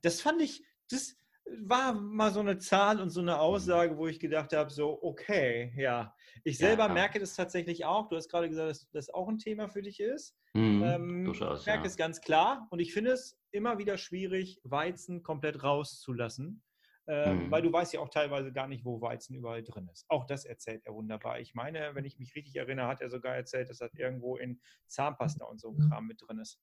Das 0.00 0.22
fand 0.22 0.40
ich, 0.40 0.64
das, 0.88 1.14
war 1.46 1.92
mal 1.92 2.30
so 2.32 2.40
eine 2.40 2.58
Zahl 2.58 3.00
und 3.00 3.10
so 3.10 3.20
eine 3.20 3.38
Aussage, 3.38 3.96
wo 3.96 4.06
ich 4.06 4.18
gedacht 4.18 4.52
habe, 4.52 4.70
so, 4.70 5.02
okay, 5.02 5.72
ja. 5.76 6.14
Ich 6.42 6.58
selber 6.58 6.86
ja. 6.86 6.92
merke 6.92 7.18
das 7.18 7.34
tatsächlich 7.34 7.84
auch. 7.84 8.08
Du 8.08 8.16
hast 8.16 8.28
gerade 8.28 8.48
gesagt, 8.48 8.70
dass 8.70 8.90
das 8.90 9.10
auch 9.10 9.28
ein 9.28 9.38
Thema 9.38 9.68
für 9.68 9.82
dich 9.82 10.00
ist. 10.00 10.36
Mhm, 10.54 10.82
ähm, 10.84 11.24
durchaus, 11.24 11.60
ich 11.60 11.66
merke 11.66 11.82
ja. 11.82 11.88
es 11.88 11.96
ganz 11.96 12.20
klar 12.20 12.66
und 12.70 12.80
ich 12.80 12.92
finde 12.92 13.12
es 13.12 13.38
immer 13.50 13.78
wieder 13.78 13.98
schwierig, 13.98 14.60
Weizen 14.64 15.22
komplett 15.22 15.62
rauszulassen. 15.62 16.62
Äh, 17.06 17.34
mhm. 17.34 17.50
Weil 17.50 17.60
du 17.60 17.70
weißt 17.70 17.92
ja 17.92 18.00
auch 18.00 18.08
teilweise 18.08 18.50
gar 18.50 18.66
nicht, 18.66 18.84
wo 18.84 19.00
Weizen 19.02 19.34
überall 19.34 19.62
drin 19.62 19.88
ist. 19.92 20.06
Auch 20.08 20.24
das 20.24 20.46
erzählt 20.46 20.86
er 20.86 20.94
wunderbar. 20.94 21.38
Ich 21.38 21.54
meine, 21.54 21.94
wenn 21.94 22.06
ich 22.06 22.18
mich 22.18 22.34
richtig 22.34 22.56
erinnere, 22.56 22.86
hat 22.86 23.02
er 23.02 23.10
sogar 23.10 23.36
erzählt, 23.36 23.68
dass 23.68 23.78
das 23.78 23.92
irgendwo 23.94 24.36
in 24.36 24.58
Zahnpasta 24.86 25.44
und 25.44 25.60
so 25.60 25.68
ein 25.68 25.78
Kram 25.78 26.06
mit 26.06 26.22
drin 26.26 26.38
ist. 26.38 26.58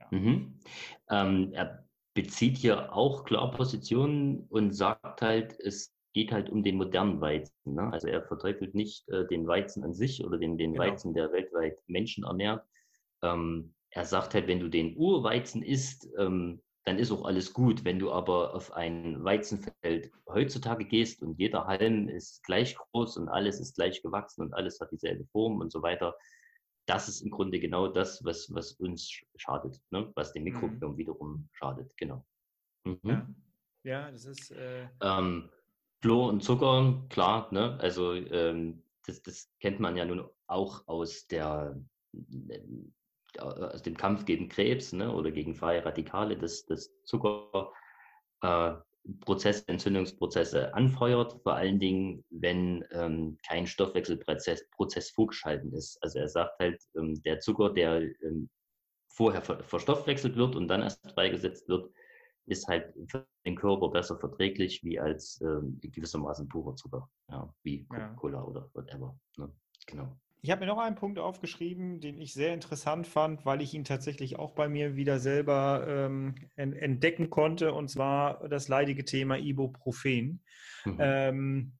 Ja. 0.00 0.08
Mhm. 0.10 0.58
Ähm, 1.08 1.52
er 1.52 1.88
bezieht 2.16 2.56
hier 2.56 2.92
auch 2.96 3.24
klar 3.24 3.52
Positionen 3.52 4.46
und 4.48 4.72
sagt 4.72 5.20
halt, 5.22 5.60
es 5.60 5.94
geht 6.14 6.32
halt 6.32 6.48
um 6.48 6.64
den 6.64 6.76
modernen 6.76 7.20
Weizen. 7.20 7.74
Ne? 7.74 7.92
Also 7.92 8.08
er 8.08 8.22
verteufelt 8.22 8.74
nicht 8.74 9.06
äh, 9.10 9.26
den 9.26 9.46
Weizen 9.46 9.84
an 9.84 9.92
sich 9.92 10.24
oder 10.24 10.38
den, 10.38 10.56
den 10.56 10.72
genau. 10.72 10.84
Weizen, 10.84 11.12
der 11.12 11.30
weltweit 11.30 11.76
Menschen 11.86 12.24
ernährt. 12.24 12.64
Ähm, 13.22 13.74
er 13.90 14.06
sagt 14.06 14.32
halt, 14.32 14.48
wenn 14.48 14.60
du 14.60 14.68
den 14.68 14.96
Urweizen 14.96 15.62
isst, 15.62 16.08
ähm, 16.18 16.62
dann 16.86 16.98
ist 16.98 17.10
auch 17.10 17.26
alles 17.26 17.52
gut. 17.52 17.84
Wenn 17.84 17.98
du 17.98 18.10
aber 18.10 18.54
auf 18.54 18.72
ein 18.72 19.22
Weizenfeld 19.22 20.10
heutzutage 20.26 20.86
gehst 20.86 21.22
und 21.22 21.38
jeder 21.38 21.66
Halm 21.66 22.08
ist 22.08 22.42
gleich 22.44 22.76
groß 22.76 23.18
und 23.18 23.28
alles 23.28 23.60
ist 23.60 23.74
gleich 23.74 24.02
gewachsen 24.02 24.40
und 24.40 24.54
alles 24.54 24.80
hat 24.80 24.90
dieselbe 24.90 25.26
Form 25.26 25.60
und 25.60 25.70
so 25.70 25.82
weiter, 25.82 26.16
das 26.86 27.08
ist 27.08 27.20
im 27.20 27.30
Grunde 27.30 27.58
genau 27.58 27.88
das, 27.88 28.24
was, 28.24 28.52
was 28.54 28.72
uns 28.72 29.10
schadet, 29.36 29.80
ne? 29.90 30.10
was 30.14 30.32
dem 30.32 30.44
Mikrobiom 30.44 30.92
mhm. 30.92 30.96
wiederum 30.96 31.48
schadet, 31.52 31.96
genau. 31.96 32.24
Mhm. 32.84 32.98
Ja. 33.02 33.26
ja. 33.82 34.10
das 34.10 34.24
ist. 34.24 34.50
Äh... 34.52 34.88
Ähm, 35.02 35.50
Chlor 36.02 36.28
und 36.28 36.42
Zucker, 36.42 37.04
klar, 37.08 37.48
ne? 37.52 37.78
also 37.80 38.14
ähm, 38.14 38.82
das, 39.06 39.22
das 39.22 39.50
kennt 39.60 39.80
man 39.80 39.96
ja 39.96 40.04
nun 40.04 40.28
auch 40.46 40.86
aus 40.86 41.26
der 41.26 41.76
äh, 42.12 42.60
aus 43.38 43.82
dem 43.82 43.96
Kampf 43.96 44.24
gegen 44.24 44.48
Krebs 44.48 44.92
ne? 44.92 45.12
oder 45.12 45.30
gegen 45.30 45.54
freie 45.54 45.84
Radikale, 45.84 46.36
dass 46.36 46.64
das 46.66 46.90
Zucker 47.04 47.72
äh, 48.42 48.74
Prozesse, 49.20 49.66
Entzündungsprozesse 49.68 50.74
anfeuert, 50.74 51.40
vor 51.42 51.54
allen 51.54 51.78
Dingen, 51.78 52.24
wenn 52.30 52.84
ähm, 52.90 53.38
kein 53.46 53.66
Stoffwechselprozess 53.66 54.68
Prozess 54.70 55.10
vorgeschalten 55.10 55.72
ist. 55.72 56.02
Also 56.02 56.18
er 56.18 56.28
sagt 56.28 56.58
halt, 56.58 56.82
ähm, 56.96 57.20
der 57.22 57.40
Zucker, 57.40 57.72
der 57.72 58.02
ähm, 58.22 58.48
vorher 59.08 59.42
ver 59.42 59.62
verstoffwechselt 59.62 60.36
wird 60.36 60.56
und 60.56 60.68
dann 60.68 60.82
erst 60.82 61.10
freigesetzt 61.12 61.68
wird, 61.68 61.90
ist 62.46 62.66
halt 62.68 62.94
für 63.08 63.26
den 63.44 63.56
Körper 63.56 63.88
besser 63.88 64.18
verträglich 64.18 64.82
wie 64.84 64.98
als 65.00 65.40
ähm, 65.40 65.78
gewissermaßen 65.82 66.48
purer 66.48 66.76
Zucker, 66.76 67.08
ja, 67.30 67.52
wie 67.62 67.84
Coca-Cola 67.86 68.38
ja. 68.38 68.44
oder 68.44 68.70
whatever. 68.74 69.18
Ne? 69.36 69.52
Genau. 69.86 70.16
Ich 70.46 70.52
habe 70.52 70.60
mir 70.60 70.68
noch 70.68 70.78
einen 70.78 70.94
Punkt 70.94 71.18
aufgeschrieben, 71.18 71.98
den 71.98 72.20
ich 72.20 72.32
sehr 72.32 72.54
interessant 72.54 73.08
fand, 73.08 73.44
weil 73.44 73.60
ich 73.60 73.74
ihn 73.74 73.82
tatsächlich 73.82 74.38
auch 74.38 74.52
bei 74.52 74.68
mir 74.68 74.94
wieder 74.94 75.18
selber 75.18 75.84
ähm, 75.88 76.36
entdecken 76.54 77.30
konnte, 77.30 77.72
und 77.72 77.88
zwar 77.88 78.48
das 78.48 78.68
leidige 78.68 79.04
Thema 79.04 79.38
Ibuprofen. 79.38 80.44
Mhm. 80.84 80.96
Ähm, 81.00 81.72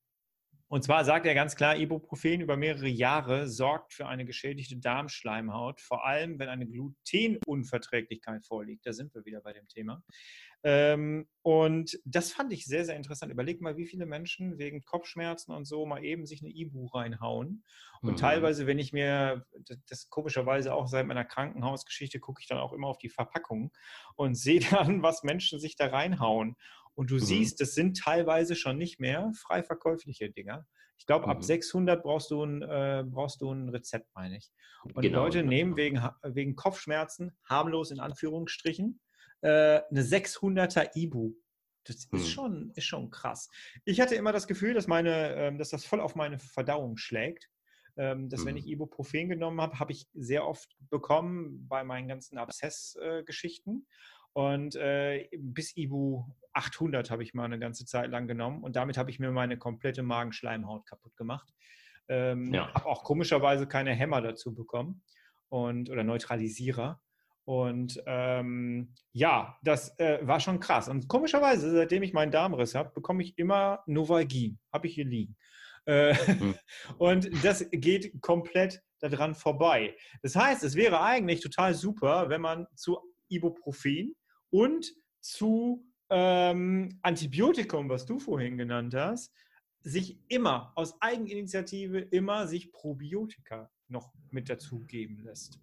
und 0.68 0.82
zwar 0.82 1.04
sagt 1.04 1.26
er 1.26 1.35
ganz 1.35 1.54
klar, 1.54 1.76
Ibuprofen 1.76 2.40
über 2.40 2.56
mehrere 2.56 2.88
Jahre 2.88 3.49
sorgt 3.49 3.92
für 3.92 4.06
eine 4.08 4.25
geschädigte 4.25 4.76
Darmschleimhaut, 4.76 5.80
vor 5.80 6.04
allem 6.04 6.38
wenn 6.38 6.49
eine 6.49 6.66
Glutenunverträglichkeit 6.66 8.44
vorliegt. 8.44 8.85
Da 8.85 8.92
sind 8.92 9.14
wir 9.14 9.25
wieder 9.25 9.40
bei 9.40 9.52
dem 9.52 9.68
Thema. 9.68 10.02
Ähm, 10.64 11.28
und 11.42 11.96
das 12.04 12.32
fand 12.32 12.52
ich 12.52 12.64
sehr, 12.64 12.85
sehr 12.85 12.96
interessant. 12.96 13.30
Überleg 13.30 13.61
mal, 13.61 13.76
wie 13.76 13.87
viele 13.87 14.06
Menschen 14.06 14.58
wegen 14.58 14.85
Kopfschmerzen 14.85 15.52
und 15.52 15.64
so 15.64 15.87
mal 15.87 16.02
eben 16.02 16.26
sich 16.26 16.42
eine 16.42 16.50
Ibu 16.50 16.87
reinhauen. 16.87 17.62
Und 18.02 18.12
mhm. 18.12 18.16
teilweise, 18.16 18.66
wenn 18.66 18.80
ich 18.80 18.92
mir, 18.92 19.46
das, 19.61 19.78
das, 19.88 20.11
komischerweise 20.11 20.75
auch 20.75 20.88
seit 20.88 21.06
meiner 21.06 21.25
Krankenhausgeschichte, 21.25 22.18
gucke 22.18 22.40
ich 22.40 22.49
dann 22.49 22.58
auch 22.58 22.73
immer 22.73 22.88
auf 22.88 22.99
die 22.99 23.08
Verpackung 23.08 23.70
und 24.16 24.35
sehe 24.37 24.58
dann, 24.58 25.02
was 25.02 25.23
Menschen 25.23 25.61
sich 25.61 25.76
da 25.76 25.87
reinhauen. 25.87 26.56
Und 26.96 27.10
du 27.10 27.16
mhm. 27.16 27.20
siehst, 27.20 27.60
das 27.60 27.74
sind 27.74 27.98
teilweise 27.98 28.56
schon 28.56 28.78
nicht 28.78 28.98
mehr 28.98 29.30
frei 29.36 29.62
verkäufliche 29.62 30.30
Dinger. 30.30 30.66
Ich 30.98 31.06
glaube, 31.06 31.26
mhm. 31.26 31.32
ab 31.32 31.44
600 31.44 32.02
brauchst 32.02 32.30
du, 32.30 32.42
ein, 32.42 32.62
äh, 32.62 33.04
brauchst 33.06 33.40
du 33.42 33.52
ein 33.52 33.68
Rezept, 33.68 34.08
meine 34.14 34.38
ich. 34.38 34.50
Und 34.82 35.02
genau, 35.02 35.24
Leute 35.24 35.42
nehmen 35.42 35.76
genau. 35.76 36.10
wegen, 36.22 36.34
wegen 36.34 36.56
Kopfschmerzen, 36.56 37.36
harmlos 37.44 37.90
in 37.90 38.00
Anführungsstrichen, 38.00 39.00
äh, 39.42 39.82
eine 39.90 40.02
600er 40.02 40.90
Ibu. 40.94 41.35
Das 41.85 42.09
mhm. 42.11 42.18
ist, 42.18 42.30
schon, 42.30 42.70
ist 42.74 42.87
schon 42.87 43.11
krass. 43.11 43.48
Ich 43.85 44.00
hatte 44.00 44.14
immer 44.14 44.32
das 44.32 44.46
Gefühl, 44.46 44.74
dass, 44.74 44.87
meine, 44.87 45.35
ähm, 45.35 45.59
dass 45.59 45.70
das 45.70 45.85
voll 45.85 46.00
auf 46.00 46.14
meine 46.14 46.38
Verdauung 46.38 46.96
schlägt. 46.96 47.48
Ähm, 47.98 48.28
dass, 48.28 48.42
mhm. 48.42 48.46
wenn 48.46 48.56
ich 48.59 48.66
Ibuprofen 48.66 49.30
genommen 49.30 49.61
habe, 49.61 49.78
habe 49.78 49.92
ich 49.92 50.06
sehr 50.12 50.46
oft 50.46 50.76
bekommen 50.90 51.66
bei 51.66 51.82
meinen 51.82 52.09
ganzen 52.09 52.37
Abszess-Geschichten. 52.37 53.87
Äh, 53.87 54.15
und 54.37 54.77
äh, 54.77 55.31
bis 55.38 55.75
Ibu 55.79 56.27
800 56.53 57.11
habe 57.11 57.22
ich 57.22 57.33
mal 57.33 57.44
eine 57.44 57.59
ganze 57.59 57.87
Zeit 57.87 58.11
lang 58.11 58.29
genommen 58.29 58.62
und 58.64 58.77
damit 58.77 58.99
habe 58.99 59.09
ich 59.11 59.18
mir 59.18 59.31
meine 59.31 59.57
komplette 59.57 60.03
Magenschleimhaut 60.03 60.85
kaputt 60.85 61.16
gemacht. 61.16 61.55
Ähm, 62.09 62.53
ja. 62.53 62.70
Habe 62.75 62.85
auch 62.85 63.03
komischerweise 63.03 63.66
keine 63.66 63.94
Hämmer 63.94 64.20
dazu 64.20 64.55
bekommen 64.55 65.03
und 65.49 65.88
oder 65.88 66.05
Neutralisierer. 66.05 67.01
Und 67.46 68.03
ähm, 68.05 68.92
ja, 69.12 69.57
das 69.62 69.99
äh, 69.99 70.18
war 70.20 70.38
schon 70.38 70.61
krass. 70.61 70.90
Und 70.90 71.09
komischerweise, 71.09 71.70
seitdem 71.70 72.03
ich 72.03 72.12
meinen 72.12 72.31
Darmriss 72.31 72.75
habe, 72.75 72.90
bekomme 72.92 73.22
ich 73.22 73.38
immer 73.38 73.85
Novalgin. 73.87 74.59
Habe 74.70 74.87
ich 74.87 74.96
hier 74.96 75.07
liegen. 75.07 75.38
Äh, 75.87 76.12
mhm. 76.12 76.55
Und 76.99 77.31
das 77.42 77.64
geht 77.70 78.20
komplett 78.20 78.83
daran 79.01 79.35
vorbei. 79.35 79.96
Das 80.20 80.37
heißt, 80.37 80.62
es 80.62 80.75
wäre 80.75 81.01
eigentlich 81.01 81.40
total 81.40 81.72
super, 81.72 82.29
wenn 82.29 82.42
man 82.42 82.66
zu 82.75 82.99
Ibuprofen 83.29 84.14
und 84.57 84.95
zu 85.21 85.87
ähm, 86.09 86.99
Antibiotikum, 87.03 87.90
was 87.90 88.07
du 88.07 88.19
vorhin 88.19 88.57
genannt 88.57 88.95
hast, 88.95 89.31
sich 89.83 90.19
immer 90.29 90.73
aus 90.77 90.97
Eigeninitiative 91.03 91.99
immer 91.99 92.47
sich 92.47 92.73
Probiotika 92.73 93.71
noch 93.88 94.14
mit 94.31 94.49
dazugeben 94.49 95.19
lässt. 95.19 95.61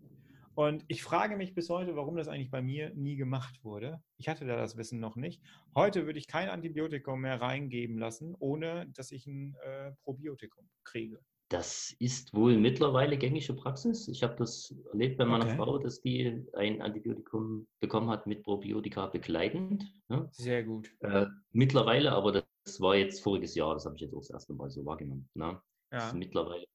Und 0.53 0.85
ich 0.89 1.01
frage 1.01 1.37
mich 1.37 1.55
bis 1.55 1.69
heute, 1.69 1.95
warum 1.95 2.17
das 2.17 2.27
eigentlich 2.27 2.51
bei 2.51 2.61
mir 2.61 2.93
nie 2.93 3.15
gemacht 3.15 3.63
wurde. 3.63 3.99
Ich 4.17 4.29
hatte 4.29 4.45
da 4.45 4.57
das 4.57 4.77
Wissen 4.77 4.99
noch 4.99 5.15
nicht. 5.15 5.41
Heute 5.73 6.05
würde 6.05 6.19
ich 6.19 6.27
kein 6.27 6.49
Antibiotikum 6.49 7.21
mehr 7.21 7.41
reingeben 7.41 7.97
lassen, 7.97 8.35
ohne 8.37 8.85
dass 8.93 9.11
ich 9.11 9.25
ein 9.25 9.55
äh, 9.63 9.93
Probiotikum 10.03 10.69
kriege. 10.83 11.19
Das 11.49 11.95
ist 11.99 12.33
wohl 12.33 12.57
mittlerweile 12.57 13.17
gängige 13.17 13.53
Praxis. 13.53 14.07
Ich 14.07 14.23
habe 14.23 14.35
das 14.35 14.73
erlebt 14.91 15.17
bei 15.17 15.25
meiner 15.25 15.45
okay. 15.45 15.55
Frau, 15.55 15.77
dass 15.77 16.01
die 16.01 16.43
ein 16.53 16.81
Antibiotikum 16.81 17.67
bekommen 17.79 18.09
hat 18.09 18.25
mit 18.25 18.43
Probiotika 18.43 19.07
begleitend. 19.07 19.85
Ja. 20.09 20.27
Sehr 20.31 20.63
gut. 20.63 20.91
Äh, 21.01 21.27
mittlerweile, 21.51 22.11
aber 22.11 22.31
das 22.31 22.81
war 22.81 22.95
jetzt 22.95 23.21
voriges 23.21 23.55
Jahr, 23.55 23.73
das 23.73 23.85
habe 23.85 23.95
ich 23.95 24.01
jetzt 24.01 24.13
auch 24.13 24.21
das 24.21 24.31
erste 24.31 24.53
Mal 24.53 24.69
so 24.71 24.85
wahrgenommen. 24.85 25.29
Ne? 25.35 25.45
Ja. 25.45 25.61
Das 25.91 26.07
ist 26.07 26.15
mittlerweile 26.15 26.65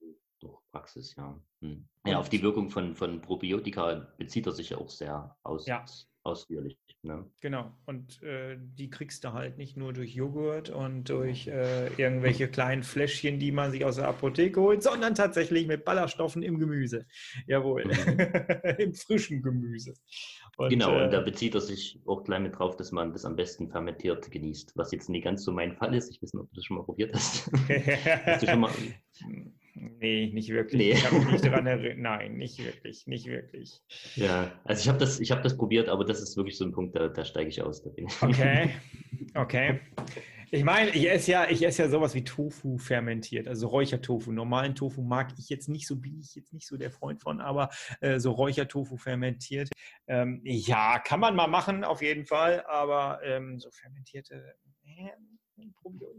doch 0.41 0.63
Praxis, 0.71 1.17
ja. 1.17 1.41
Hm. 1.63 1.89
Ja, 2.07 2.19
auf 2.19 2.29
die 2.29 2.43
Wirkung 2.43 2.71
von, 2.71 2.95
von 2.95 3.21
Probiotika 3.21 4.13
bezieht 4.17 4.47
er 4.47 4.53
sich 4.53 4.71
ja 4.71 4.79
auch 4.79 4.91
sehr 4.91 5.37
aus. 5.43 5.67
Ja 5.67 5.85
ausführlich. 6.29 6.79
Ne? 7.03 7.25
Genau, 7.41 7.73
und 7.87 8.23
äh, 8.23 8.57
die 8.59 8.91
kriegst 8.91 9.25
du 9.25 9.33
halt 9.33 9.57
nicht 9.57 9.77
nur 9.77 9.93
durch 9.93 10.14
Joghurt 10.14 10.69
und 10.69 11.09
durch 11.09 11.47
äh, 11.47 11.88
irgendwelche 11.95 12.49
kleinen 12.51 12.83
Fläschchen, 12.83 13.38
die 13.38 13.53
man 13.53 13.71
sich 13.71 13.85
aus 13.85 13.97
der 13.97 14.09
Apotheke 14.09 14.61
holt, 14.61 14.83
sondern 14.83 15.14
tatsächlich 15.14 15.67
mit 15.67 15.85
Ballaststoffen 15.85 16.43
im 16.43 16.59
Gemüse. 16.59 17.07
Jawohl, 17.47 17.85
mhm. 17.85 17.93
im 18.79 18.95
frischen 18.95 19.43
Gemüse. 19.43 19.95
Und, 20.57 20.71
genau, 20.71 20.99
äh, 20.99 21.05
und 21.05 21.12
da 21.12 21.21
bezieht 21.21 21.55
er 21.55 21.61
sich 21.61 22.01
auch 22.05 22.25
gleich 22.25 22.41
mit 22.41 22.59
drauf, 22.59 22.77
dass 22.77 22.91
man 22.91 23.12
das 23.12 23.25
am 23.25 23.37
besten 23.37 23.71
fermentiert 23.71 24.31
genießt, 24.31 24.73
was 24.77 24.91
jetzt 24.91 25.09
nie 25.09 25.21
ganz 25.21 25.45
so 25.45 25.53
mein 25.53 25.77
Fall 25.77 25.95
ist. 25.95 26.11
Ich 26.11 26.21
weiß 26.21 26.35
nicht, 26.35 26.43
ob 26.43 26.51
du 26.51 26.57
das 26.57 26.64
schon 26.64 26.77
mal 26.79 26.85
probiert 26.85 27.14
hast. 27.14 27.51
hast 28.27 28.43
du 28.43 28.47
schon 28.49 28.61
mal 28.61 28.73
Nee, 29.79 30.31
nicht 30.33 30.51
wirklich. 30.51 30.81
Nee. 30.81 30.93
Ich 30.93 31.05
kann 31.05 31.19
mich 31.19 31.31
nicht 31.31 31.45
daran 31.45 31.67
erinnern. 31.67 32.03
Nein, 32.03 32.37
nicht 32.37 32.59
wirklich, 32.64 33.07
nicht 33.07 33.27
wirklich. 33.27 33.81
Ja, 34.14 34.53
also 34.64 34.81
ich 34.81 34.88
habe 34.88 34.99
das, 34.99 35.21
hab 35.21 35.43
das 35.43 35.57
probiert, 35.57 35.88
aber 35.88 36.05
das 36.05 36.21
ist 36.21 36.37
wirklich 36.37 36.57
so 36.57 36.64
ein 36.64 36.73
Punkt, 36.73 36.97
da, 36.97 37.09
da 37.09 37.25
steige 37.25 37.49
ich 37.49 37.62
aus. 37.62 37.85
okay, 38.21 38.71
okay. 39.35 39.81
Ich 40.51 40.64
meine, 40.64 40.91
ich 40.91 41.11
esse 41.11 41.33
ja, 41.33 41.51
ich 41.51 41.62
esse 41.62 41.83
ja 41.83 41.88
sowas 41.91 42.14
wie 42.14 42.25
Tofu 42.25 42.79
fermentiert, 42.79 43.49
also 43.49 43.69
Räuchertofu. 43.69 44.33
Normalen 44.33 44.75
Tofu 44.75 45.03
mag 45.03 45.35
ich 45.38 45.51
jetzt 45.51 45.69
nicht 45.69 45.87
so, 45.87 45.97
bin 45.97 46.19
ich 46.21 46.35
jetzt 46.35 46.55
nicht 46.55 46.67
so 46.67 46.79
der 46.79 46.91
Freund 46.91 47.21
von, 47.21 47.43
aber 47.43 47.69
äh, 48.01 48.19
so 48.19 48.33
Räuchertofu 48.33 48.97
fermentiert. 48.97 49.69
Ähm, 50.07 50.41
ja, 50.45 51.01
kann 51.01 51.21
man 51.21 51.37
mal 51.37 51.49
machen, 51.49 51.85
auf 51.85 52.01
jeden 52.01 52.25
Fall, 52.25 52.64
aber 52.67 53.21
ähm, 53.25 53.61
so 53.61 53.71
fermentierte, 53.71 54.55
äh, 54.85 55.11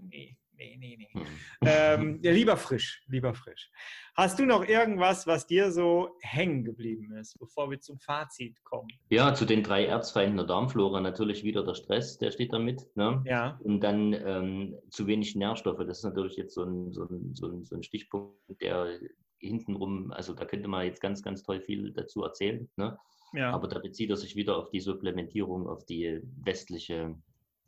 nee, 0.02 0.38
nee, 0.60 0.78
nee, 0.78 0.98
nee. 0.98 1.10
Hm. 1.13 1.28
Ähm, 1.62 2.19
ja, 2.22 2.32
lieber 2.32 2.58
frisch, 2.58 3.04
lieber 3.08 3.34
frisch. 3.34 3.72
Hast 4.15 4.38
du 4.38 4.45
noch 4.45 4.67
irgendwas, 4.67 5.26
was 5.26 5.48
dir 5.48 5.72
so 5.72 6.17
hängen 6.22 6.63
geblieben 6.63 7.15
ist, 7.15 7.39
bevor 7.39 7.72
wir 7.72 7.80
zum 7.80 8.00
Fazit 8.00 8.62
kommen? 8.63 8.89
Ja, 9.10 9.34
zu 9.34 9.45
den 9.45 9.63
drei 9.63 9.86
Erzfeinden 9.86 10.38
der 10.38 10.45
Darmflora 10.45 11.00
natürlich 11.02 11.43
wieder 11.43 11.63
der 11.63 11.76
Stress, 11.76 12.17
der 12.17 12.32
steht 12.32 12.54
da 12.54 12.60
mit. 12.60 12.86
Ne? 12.95 13.24
Ja. 13.26 13.60
Und 13.63 13.82
dann 13.82 14.13
ähm, 14.13 14.76
zu 14.89 15.08
wenig 15.08 15.36
Nährstoffe. 15.36 15.80
Das 15.80 16.00
ist 16.00 16.04
natürlich 16.04 16.36
jetzt 16.36 16.54
so 16.54 16.63
ein, 16.63 16.91
so 16.91 17.04
ein, 17.04 17.34
so 17.34 17.48
ein, 17.48 17.65
so 17.65 17.76
ein 17.76 17.84
Stichpunkt, 17.84 18.62
der 18.62 19.00
hintenrum, 19.39 20.12
also 20.12 20.34
da 20.34 20.45
könnte 20.45 20.67
man 20.67 20.86
jetzt 20.86 21.02
ganz, 21.02 21.24
ganz 21.24 21.43
toll 21.43 21.62
viel 21.62 21.93
dazu 21.93 22.24
erzählen. 22.24 22.69
Ne? 22.76 22.98
Ja. 23.34 23.52
Aber 23.52 23.67
da 23.67 23.80
bezieht 23.80 24.10
er 24.10 24.17
sich 24.17 24.36
wieder 24.36 24.58
auf 24.58 24.69
die 24.69 24.80
Supplementierung, 24.80 25.67
auf 25.67 25.86
die 25.86 26.19
westliche 26.43 27.15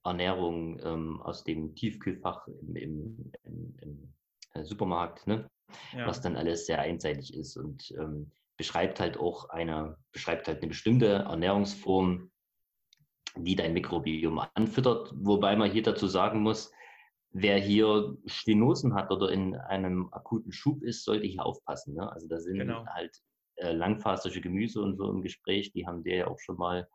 Ernährung 0.04 0.80
ähm, 0.84 1.22
aus 1.22 1.44
dem 1.44 1.76
Tiefkühlfach 1.76 2.48
im, 2.48 2.76
im, 2.76 3.32
im, 3.44 3.76
im 3.82 4.14
äh, 4.54 4.64
Supermarkt, 4.64 5.28
ne? 5.28 5.50
Ja. 5.96 6.06
was 6.06 6.20
dann 6.20 6.36
alles 6.36 6.66
sehr 6.66 6.80
einseitig 6.80 7.34
ist 7.34 7.56
und 7.56 7.92
ähm, 7.92 8.30
beschreibt 8.58 9.00
halt 9.00 9.18
auch 9.18 9.50
eine, 9.50 9.98
beschreibt 10.12 10.48
halt 10.48 10.58
eine 10.58 10.68
bestimmte 10.68 11.08
Ernährungsform, 11.08 12.30
die 13.38 13.56
dein 13.56 13.74
Mikrobiom 13.74 14.42
anfüttert, 14.54 15.14
wobei 15.16 15.56
man 15.56 15.72
hier 15.72 15.84
dazu 15.84 16.08
sagen 16.08 16.42
muss, 16.42 16.74
wer 17.32 17.58
hier 17.58 18.18
Stenosen 18.26 18.94
hat 18.94 19.12
oder 19.12 19.32
in 19.32 19.56
einem 19.56 20.12
akuten 20.12 20.52
Schub 20.52 20.84
ist, 20.84 21.06
sollte 21.06 21.26
hier 21.26 21.46
aufpassen. 21.46 21.96
Ne? 21.96 22.12
Also 22.12 22.28
da 22.28 22.40
sind 22.40 22.58
genau. 22.58 22.86
halt 22.88 23.18
äh, 23.56 23.72
langfasige 23.72 24.42
Gemüse 24.42 24.82
und 24.82 24.98
so 24.98 25.10
im 25.10 25.22
Gespräch, 25.22 25.72
die 25.72 25.88
haben 25.88 26.04
dir 26.04 26.16
ja 26.18 26.28
auch 26.28 26.40
schon 26.40 26.58
mal 26.58 26.88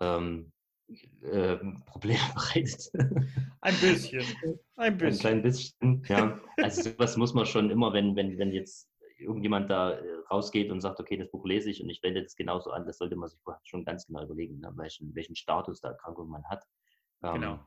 ähm, 0.00 0.52
äh, 1.22 1.56
Probleme 1.86 2.20
bereitet. 2.34 2.90
Ein 3.60 3.74
bisschen. 3.80 4.24
Ein 4.76 4.96
bisschen. 4.96 5.14
Ein 5.14 5.18
klein 5.18 5.42
bisschen, 5.42 6.04
ja. 6.08 6.40
Also 6.56 6.90
sowas 6.90 7.16
muss 7.16 7.34
man 7.34 7.46
schon 7.46 7.70
immer, 7.70 7.92
wenn, 7.92 8.16
wenn, 8.16 8.38
wenn 8.38 8.52
jetzt 8.52 8.90
irgendjemand 9.18 9.70
da 9.70 9.92
äh, 9.92 10.14
rausgeht 10.30 10.70
und 10.70 10.80
sagt, 10.80 10.98
okay, 11.00 11.16
das 11.16 11.30
Buch 11.30 11.44
lese 11.44 11.70
ich 11.70 11.82
und 11.82 11.90
ich 11.90 12.02
wende 12.02 12.22
das 12.22 12.34
genauso 12.36 12.70
an, 12.70 12.86
das 12.86 12.98
sollte 12.98 13.16
man 13.16 13.28
sich 13.28 13.38
schon 13.64 13.84
ganz 13.84 14.06
genau 14.06 14.24
überlegen, 14.24 14.60
ne, 14.60 14.72
welchen, 14.76 15.14
welchen 15.14 15.36
Status 15.36 15.80
der 15.80 15.92
Erkrankung 15.92 16.28
man 16.28 16.44
hat. 16.48 16.64
Ähm, 17.22 17.34
genau. 17.34 17.60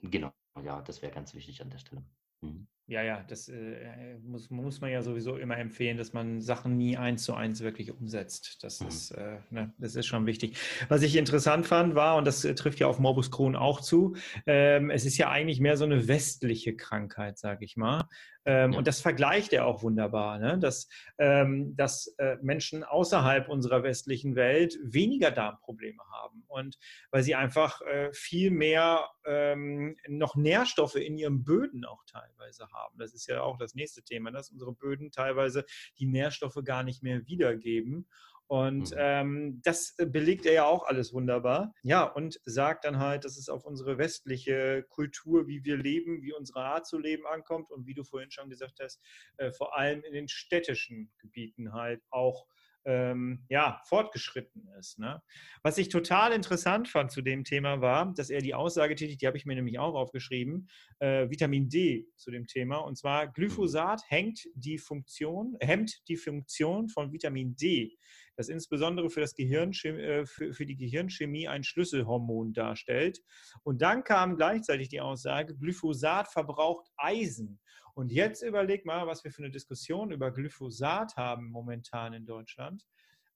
Genau, 0.00 0.32
ja, 0.62 0.82
das 0.82 1.02
wäre 1.02 1.12
ganz 1.12 1.34
wichtig 1.34 1.62
an 1.62 1.70
der 1.70 1.78
Stelle. 1.78 2.04
Mhm. 2.40 2.66
Ja, 2.86 3.02
ja, 3.02 3.24
das 3.28 3.48
äh, 3.48 4.18
muss, 4.22 4.50
muss 4.50 4.82
man 4.82 4.90
ja 4.90 5.00
sowieso 5.00 5.38
immer 5.38 5.56
empfehlen, 5.56 5.96
dass 5.96 6.12
man 6.12 6.42
Sachen 6.42 6.76
nie 6.76 6.98
eins 6.98 7.24
zu 7.24 7.32
eins 7.32 7.62
wirklich 7.62 7.90
umsetzt. 7.90 8.62
Das, 8.62 8.80
mhm. 8.80 8.88
ist, 8.88 9.10
äh, 9.12 9.38
ne, 9.48 9.72
das 9.78 9.96
ist 9.96 10.06
schon 10.06 10.26
wichtig. 10.26 10.58
Was 10.90 11.00
ich 11.00 11.16
interessant 11.16 11.66
fand, 11.66 11.94
war, 11.94 12.16
und 12.16 12.26
das 12.26 12.44
äh, 12.44 12.54
trifft 12.54 12.80
ja 12.80 12.86
auf 12.86 12.98
Morbus 12.98 13.30
Crohn 13.30 13.56
auch 13.56 13.80
zu, 13.80 14.16
ähm, 14.46 14.90
es 14.90 15.06
ist 15.06 15.16
ja 15.16 15.30
eigentlich 15.30 15.60
mehr 15.60 15.78
so 15.78 15.84
eine 15.84 16.08
westliche 16.08 16.76
Krankheit, 16.76 17.38
sage 17.38 17.64
ich 17.64 17.78
mal. 17.78 18.06
Ähm, 18.44 18.72
ja. 18.72 18.78
Und 18.78 18.86
das 18.86 19.00
vergleicht 19.00 19.54
er 19.54 19.64
auch 19.66 19.82
wunderbar, 19.82 20.38
ne? 20.38 20.58
dass, 20.58 20.86
ähm, 21.16 21.74
dass 21.76 22.14
äh, 22.18 22.36
Menschen 22.42 22.84
außerhalb 22.84 23.48
unserer 23.48 23.82
westlichen 23.82 24.36
Welt 24.36 24.78
weniger 24.82 25.30
Darmprobleme 25.30 26.02
haben. 26.12 26.44
Und 26.48 26.78
weil 27.10 27.22
sie 27.22 27.34
einfach 27.34 27.80
äh, 27.82 28.12
viel 28.12 28.50
mehr 28.50 29.08
ähm, 29.24 29.96
noch 30.08 30.36
Nährstoffe 30.36 30.96
in 30.96 31.16
ihren 31.16 31.44
Böden 31.44 31.86
auch 31.86 32.04
teilweise 32.04 32.64
haben. 32.64 32.73
Das 32.98 33.14
ist 33.14 33.26
ja 33.26 33.42
auch 33.42 33.58
das 33.58 33.74
nächste 33.74 34.02
Thema, 34.02 34.30
dass 34.30 34.50
unsere 34.50 34.72
Böden 34.72 35.10
teilweise 35.10 35.64
die 35.98 36.06
Nährstoffe 36.06 36.58
gar 36.64 36.82
nicht 36.82 37.02
mehr 37.02 37.26
wiedergeben. 37.26 38.06
Und 38.46 38.90
mhm. 38.90 38.96
ähm, 38.98 39.60
das 39.64 39.94
belegt 39.96 40.44
er 40.44 40.52
ja 40.52 40.64
auch 40.66 40.84
alles 40.86 41.12
wunderbar. 41.12 41.72
Ja, 41.82 42.04
und 42.04 42.40
sagt 42.44 42.84
dann 42.84 42.98
halt, 42.98 43.24
dass 43.24 43.38
es 43.38 43.48
auf 43.48 43.64
unsere 43.64 43.96
westliche 43.96 44.84
Kultur, 44.90 45.46
wie 45.46 45.64
wir 45.64 45.76
leben, 45.76 46.22
wie 46.22 46.34
unsere 46.34 46.60
Art 46.60 46.86
zu 46.86 46.98
leben 46.98 47.26
ankommt 47.26 47.70
und 47.70 47.86
wie 47.86 47.94
du 47.94 48.04
vorhin 48.04 48.30
schon 48.30 48.50
gesagt 48.50 48.80
hast, 48.82 49.00
äh, 49.38 49.50
vor 49.52 49.76
allem 49.76 50.04
in 50.04 50.12
den 50.12 50.28
städtischen 50.28 51.10
Gebieten 51.18 51.72
halt 51.72 52.02
auch 52.10 52.46
ähm, 52.84 53.44
ja, 53.48 53.80
fortgeschritten 53.84 54.68
ist. 54.78 54.98
Ne? 54.98 55.22
Was 55.62 55.78
ich 55.78 55.88
total 55.88 56.32
interessant 56.32 56.88
fand 56.88 57.10
zu 57.10 57.22
dem 57.22 57.44
Thema 57.44 57.80
war, 57.80 58.12
dass 58.14 58.30
er 58.30 58.40
die 58.40 58.54
Aussage 58.54 58.94
tätigt, 58.94 59.22
die 59.22 59.26
habe 59.26 59.36
ich 59.36 59.46
mir 59.46 59.54
nämlich 59.54 59.78
auch 59.78 59.94
aufgeschrieben, 59.94 60.68
äh, 60.98 61.28
Vitamin 61.30 61.68
D 61.68 62.06
zu 62.16 62.30
dem 62.30 62.46
Thema. 62.46 62.78
Und 62.78 62.96
zwar 62.96 63.28
Glyphosat 63.28 64.02
hängt 64.08 64.40
die 64.54 64.78
Funktion, 64.78 65.56
hemmt 65.60 66.02
die 66.08 66.16
Funktion 66.16 66.88
von 66.88 67.12
Vitamin 67.12 67.56
D, 67.56 67.96
das 68.36 68.48
insbesondere 68.48 69.10
für, 69.10 69.20
das 69.20 69.34
Gehirn, 69.34 69.72
äh, 69.84 70.26
für, 70.26 70.52
für 70.52 70.66
die 70.66 70.76
Gehirnchemie 70.76 71.48
ein 71.48 71.64
Schlüsselhormon 71.64 72.52
darstellt. 72.52 73.20
Und 73.62 73.82
dann 73.82 74.04
kam 74.04 74.36
gleichzeitig 74.36 74.88
die 74.88 75.00
Aussage, 75.00 75.56
Glyphosat 75.56 76.28
verbraucht 76.28 76.88
Eisen. 76.96 77.60
Und 77.94 78.10
jetzt 78.10 78.42
überleg 78.42 78.84
mal, 78.84 79.06
was 79.06 79.22
wir 79.24 79.30
für 79.30 79.42
eine 79.42 79.50
Diskussion 79.50 80.10
über 80.10 80.32
Glyphosat 80.32 81.16
haben 81.16 81.50
momentan 81.50 82.12
in 82.12 82.26
Deutschland. 82.26 82.84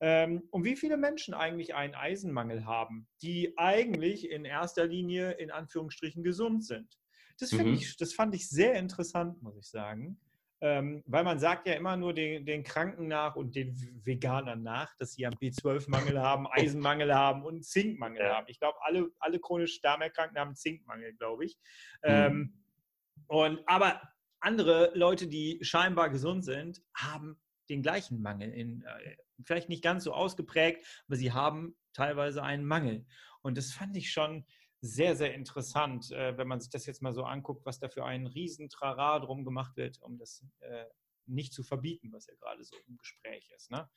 Ähm, 0.00 0.44
und 0.50 0.64
wie 0.64 0.76
viele 0.76 0.96
Menschen 0.96 1.34
eigentlich 1.34 1.74
einen 1.74 1.94
Eisenmangel 1.94 2.64
haben, 2.64 3.08
die 3.22 3.56
eigentlich 3.56 4.30
in 4.30 4.44
erster 4.44 4.86
Linie 4.86 5.32
in 5.32 5.50
Anführungsstrichen 5.50 6.22
gesund 6.22 6.64
sind. 6.64 6.98
Das, 7.40 7.52
mhm. 7.52 7.74
ich, 7.74 7.96
das 7.96 8.12
fand 8.12 8.34
ich 8.34 8.48
sehr 8.48 8.74
interessant, 8.74 9.42
muss 9.42 9.56
ich 9.56 9.68
sagen. 9.68 10.20
Ähm, 10.60 11.04
weil 11.06 11.22
man 11.22 11.38
sagt 11.38 11.68
ja 11.68 11.74
immer 11.74 11.96
nur 11.96 12.12
den, 12.12 12.44
den, 12.44 12.64
Kranken 12.64 13.06
nach 13.06 13.36
und 13.36 13.54
den 13.54 13.76
Veganern 14.04 14.64
nach, 14.64 14.92
dass 14.96 15.12
sie 15.12 15.24
einen 15.24 15.36
B12-Mangel 15.36 16.18
haben, 16.20 16.48
Eisenmangel 16.48 17.14
haben 17.14 17.44
und 17.44 17.64
Zinkmangel 17.64 18.22
ja. 18.22 18.36
haben. 18.36 18.46
Ich 18.48 18.58
glaube, 18.58 18.76
alle, 18.82 19.08
alle 19.20 19.38
chronisch 19.38 19.80
Darmerkrankten 19.82 20.38
haben 20.40 20.56
Zinkmangel, 20.56 21.14
glaube 21.14 21.44
ich. 21.44 21.56
Mhm. 22.02 22.10
Ähm, 22.10 22.52
und, 23.28 23.60
aber 23.66 24.00
andere 24.40 24.92
Leute, 24.94 25.26
die 25.28 25.58
scheinbar 25.62 26.10
gesund 26.10 26.44
sind, 26.44 26.82
haben 26.94 27.40
den 27.68 27.82
gleichen 27.82 28.20
Mangel. 28.22 28.50
In, 28.52 28.82
äh, 28.82 29.16
vielleicht 29.44 29.68
nicht 29.68 29.82
ganz 29.82 30.04
so 30.04 30.12
ausgeprägt, 30.12 30.86
aber 31.06 31.16
sie 31.16 31.32
haben 31.32 31.76
teilweise 31.92 32.42
einen 32.42 32.64
Mangel. 32.64 33.06
Und 33.42 33.58
das 33.58 33.72
fand 33.72 33.96
ich 33.96 34.10
schon 34.10 34.44
sehr, 34.80 35.16
sehr 35.16 35.34
interessant, 35.34 36.12
äh, 36.12 36.36
wenn 36.38 36.48
man 36.48 36.60
sich 36.60 36.70
das 36.70 36.86
jetzt 36.86 37.02
mal 37.02 37.12
so 37.12 37.24
anguckt, 37.24 37.66
was 37.66 37.80
da 37.80 37.88
für 37.88 38.04
ein 38.04 38.26
Riesentrara 38.26 39.18
drum 39.18 39.44
gemacht 39.44 39.76
wird, 39.76 40.00
um 40.02 40.18
das 40.18 40.44
äh, 40.60 40.84
nicht 41.26 41.52
zu 41.52 41.62
verbieten, 41.62 42.12
was 42.12 42.26
ja 42.26 42.34
gerade 42.36 42.64
so 42.64 42.76
im 42.86 42.96
Gespräch 42.96 43.50
ist. 43.56 43.70
Ne? 43.70 43.88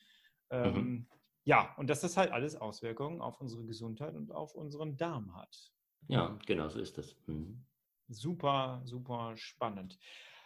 Ähm, 0.49 0.73
mhm. 0.73 1.07
Ja, 1.43 1.73
und 1.77 1.89
dass 1.89 2.01
das 2.01 2.17
halt 2.17 2.31
alles 2.31 2.55
Auswirkungen 2.55 3.21
auf 3.21 3.39
unsere 3.41 3.65
Gesundheit 3.65 4.15
und 4.15 4.31
auf 4.31 4.53
unseren 4.53 4.97
Darm 4.97 5.35
hat. 5.35 5.71
Ja, 6.07 6.37
genau 6.45 6.67
so 6.69 6.79
ist 6.79 6.97
das. 6.97 7.15
Mhm. 7.27 7.65
Super, 8.07 8.81
super 8.85 9.33
spannend. 9.37 9.97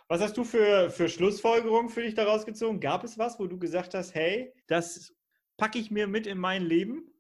Was 0.08 0.22
hast 0.22 0.38
du 0.38 0.44
für, 0.44 0.92
für 0.92 1.10
Schlussfolgerungen 1.10 1.90
für 1.90 2.04
dich 2.04 2.14
daraus 2.14 2.46
gezogen? 2.46 2.80
Gab 2.80 3.04
es 3.04 3.18
was, 3.18 3.40
wo 3.40 3.48
du 3.48 3.58
gesagt 3.58 3.96
hast, 3.96 4.14
hey, 4.14 4.54
das 4.68 5.16
packe 5.58 5.80
ich 5.80 5.90
mir 5.90 6.08
mit 6.08 6.28
in 6.28 6.38
mein 6.38 6.64
Leben? 6.64 7.12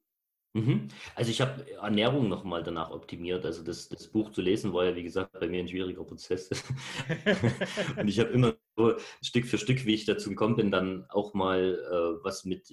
Mhm. 0.53 0.87
Also 1.15 1.31
ich 1.31 1.41
habe 1.41 1.69
Ernährung 1.81 2.29
nochmal 2.29 2.63
danach 2.63 2.91
optimiert. 2.91 3.43
Also 3.43 3.63
das, 3.63 3.89
das 3.89 4.07
Buch 4.07 4.31
zu 4.31 4.41
lesen 4.41 4.71
war 4.71 4.85
ja, 4.85 4.95
wie 4.95 5.03
gesagt, 5.03 5.31
bei 5.39 5.47
mir 5.47 5.61
ein 5.61 5.67
schwieriger 5.67 6.03
Prozess. 6.03 6.49
und 7.97 8.07
ich 8.07 8.19
habe 8.19 8.29
immer 8.29 8.55
so 8.77 8.95
Stück 9.21 9.47
für 9.47 9.57
Stück, 9.57 9.85
wie 9.85 9.95
ich 9.95 10.05
dazu 10.05 10.29
gekommen 10.29 10.55
bin, 10.55 10.69
dann 10.69 11.05
auch 11.09 11.33
mal 11.33 11.79
äh, 11.91 12.23
was 12.23 12.45
mit 12.45 12.69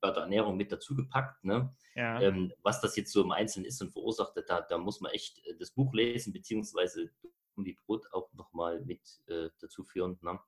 bei 0.00 0.10
der 0.12 0.22
Ernährung 0.22 0.56
mit 0.56 0.70
dazu 0.70 0.94
gepackt. 0.94 1.44
Ne? 1.44 1.74
Ja. 1.96 2.20
Ähm, 2.22 2.52
was 2.62 2.80
das 2.80 2.96
jetzt 2.96 3.12
so 3.12 3.22
im 3.22 3.32
Einzelnen 3.32 3.66
ist 3.66 3.82
und 3.82 3.90
verursacht, 3.90 4.32
da, 4.46 4.60
da 4.60 4.78
muss 4.78 5.00
man 5.00 5.10
echt 5.10 5.44
äh, 5.44 5.56
das 5.58 5.72
Buch 5.72 5.92
lesen, 5.92 6.32
beziehungsweise 6.32 7.10
die 7.64 7.76
Brot 7.86 8.06
auch 8.12 8.28
nochmal 8.56 8.80
mit 8.80 9.00
äh, 9.26 9.50
dazu 9.60 9.84
führen, 9.84 10.18
ne? 10.22 10.40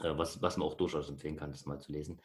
äh, 0.00 0.16
was, 0.16 0.40
was 0.40 0.56
man 0.56 0.68
auch 0.68 0.74
durchaus 0.74 1.08
empfehlen 1.08 1.36
kann, 1.36 1.50
das 1.50 1.66
mal 1.66 1.80
zu 1.80 1.92
lesen. 1.92 2.20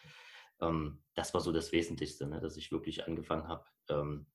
Ähm, 0.62 1.04
das 1.16 1.34
war 1.34 1.42
so 1.42 1.52
das 1.52 1.72
Wesentlichste, 1.72 2.28
ne? 2.28 2.40
dass 2.40 2.58
ich 2.58 2.72
wirklich 2.72 3.08
angefangen 3.08 3.48
habe, 3.48 3.66
ähm, 3.90 4.28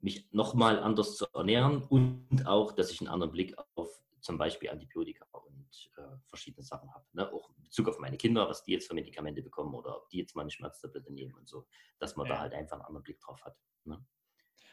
mich 0.00 0.30
nochmal 0.32 0.78
anders 0.78 1.16
zu 1.16 1.26
ernähren 1.34 1.82
und 1.82 2.46
auch, 2.46 2.72
dass 2.72 2.90
ich 2.90 3.00
einen 3.00 3.08
anderen 3.08 3.32
Blick 3.32 3.54
auf 3.74 3.88
zum 4.20 4.38
Beispiel 4.38 4.70
Antibiotika 4.70 5.24
und 5.32 5.90
äh, 5.98 6.16
verschiedene 6.26 6.64
Sachen 6.64 6.92
habe. 6.92 7.04
Ne? 7.12 7.32
Auch 7.32 7.50
in 7.50 7.62
Bezug 7.62 7.88
auf 7.88 7.98
meine 7.98 8.16
Kinder, 8.16 8.48
was 8.48 8.64
die 8.64 8.72
jetzt 8.72 8.88
für 8.88 8.94
Medikamente 8.94 9.40
bekommen 9.40 9.74
oder 9.74 9.96
ob 9.96 10.08
die 10.08 10.18
jetzt 10.18 10.34
mal 10.34 10.42
eine 10.42 10.50
Schmerztablette 10.50 11.12
nehmen 11.12 11.34
und 11.34 11.48
so, 11.48 11.66
dass 12.00 12.16
man 12.16 12.26
ja. 12.26 12.34
da 12.34 12.40
halt 12.40 12.54
einfach 12.54 12.76
einen 12.76 12.86
anderen 12.86 13.04
Blick 13.04 13.20
drauf 13.20 13.40
hat. 13.44 13.56
Ne? 13.84 14.04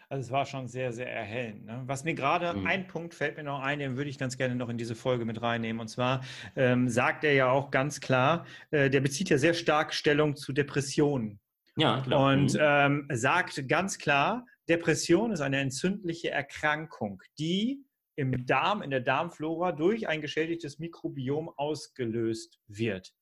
Also 0.10 0.28
es 0.28 0.32
war 0.32 0.46
schon 0.46 0.68
sehr, 0.68 0.94
sehr 0.94 1.12
erhellend. 1.12 1.66
Ne? 1.66 1.84
Was 1.86 2.04
mir 2.04 2.14
gerade, 2.14 2.54
mhm. 2.54 2.68
ein 2.68 2.88
Punkt 2.88 3.14
fällt 3.14 3.38
mir 3.38 3.44
noch 3.44 3.62
ein, 3.62 3.80
den 3.80 3.98
würde 3.98 4.10
ich 4.10 4.18
ganz 4.18 4.38
gerne 4.38 4.56
noch 4.56 4.70
in 4.70 4.78
diese 4.78 4.96
Folge 4.96 5.26
mit 5.26 5.42
reinnehmen. 5.42 5.80
Und 5.80 5.88
zwar 5.88 6.24
ähm, 6.56 6.90
sagt 6.90 7.24
er 7.24 7.34
ja 7.34 7.50
auch 7.50 7.72
ganz 7.72 8.00
klar, 8.00 8.46
äh, 8.72 8.90
der 8.90 9.02
bezieht 9.02 9.30
ja 9.30 9.38
sehr 9.38 9.54
stark 9.54 9.94
Stellung 9.94 10.36
zu 10.36 10.54
Depressionen. 10.54 11.40
Ja, 11.76 12.02
klar. 12.02 12.34
Und 12.34 12.54
mhm. 12.54 12.60
ähm, 12.62 13.08
sagt 13.12 13.68
ganz 13.68 13.98
klar, 13.98 14.46
Depression 14.70 15.32
ist 15.32 15.42
eine 15.42 15.60
entzündliche 15.60 16.30
Erkrankung, 16.32 17.22
die 17.40 17.84
im 18.16 18.46
Darm, 18.46 18.82
in 18.82 18.92
der 18.92 19.02
Darmflora 19.02 19.72
durch 19.72 20.08
ein 20.08 20.22
geschädigtes 20.22 20.80
Mikrobiom 20.80 21.50
ausgelöst 21.50 22.60
wird. 22.68 23.14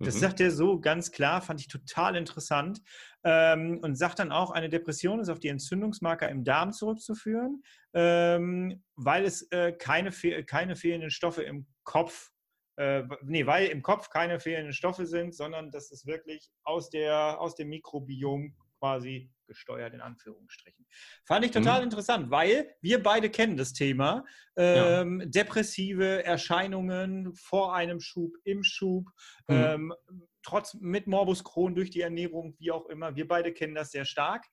Das 0.00 0.16
mhm. 0.16 0.20
sagt 0.20 0.40
er 0.40 0.50
so 0.50 0.80
ganz 0.80 1.12
klar, 1.12 1.40
fand 1.40 1.60
ich 1.60 1.68
total 1.68 2.16
interessant. 2.16 2.80
Ähm, 3.22 3.78
und 3.82 3.96
sagt 3.96 4.18
dann 4.18 4.32
auch, 4.32 4.50
eine 4.50 4.68
Depression 4.68 5.20
ist 5.20 5.30
auf 5.30 5.40
die 5.40 5.48
Entzündungsmarker 5.48 6.28
im 6.28 6.44
Darm 6.44 6.72
zurückzuführen, 6.72 7.62
ähm, 7.94 8.82
weil 8.96 9.24
es 9.24 9.50
äh, 9.50 9.72
keine, 9.72 10.10
keine 10.44 10.76
fehlenden 10.76 11.10
Stoffe 11.10 11.42
im 11.42 11.66
Kopf 11.84 12.30
äh, 12.76 13.04
nee, 13.22 13.46
weil 13.46 13.68
im 13.68 13.82
Kopf 13.82 14.10
keine 14.10 14.40
fehlenden 14.40 14.72
Stoffe 14.72 15.06
sind, 15.06 15.34
sondern 15.34 15.70
dass 15.70 15.92
es 15.92 16.06
wirklich 16.06 16.50
aus, 16.64 16.90
der, 16.90 17.40
aus 17.40 17.54
dem 17.54 17.68
Mikrobiom 17.68 18.56
quasi 18.80 19.30
gesteuert, 19.46 19.94
in 19.94 20.00
Anführungsstrichen. 20.00 20.86
Fand 21.24 21.44
ich 21.44 21.50
total 21.50 21.78
mhm. 21.78 21.84
interessant, 21.84 22.30
weil 22.30 22.74
wir 22.80 23.02
beide 23.02 23.30
kennen 23.30 23.56
das 23.56 23.72
Thema. 23.72 24.24
Ähm, 24.56 25.20
ja. 25.20 25.26
Depressive 25.26 26.24
Erscheinungen 26.24 27.34
vor 27.34 27.74
einem 27.74 28.00
Schub, 28.00 28.32
im 28.44 28.62
Schub, 28.62 29.08
mhm. 29.48 29.54
ähm, 29.54 29.94
trotz 30.42 30.74
mit 30.74 31.06
Morbus 31.06 31.44
Crohn 31.44 31.74
durch 31.74 31.90
die 31.90 32.02
Ernährung, 32.02 32.54
wie 32.58 32.70
auch 32.70 32.86
immer. 32.86 33.16
Wir 33.16 33.26
beide 33.26 33.52
kennen 33.52 33.74
das 33.74 33.90
sehr 33.90 34.04
stark. 34.04 34.44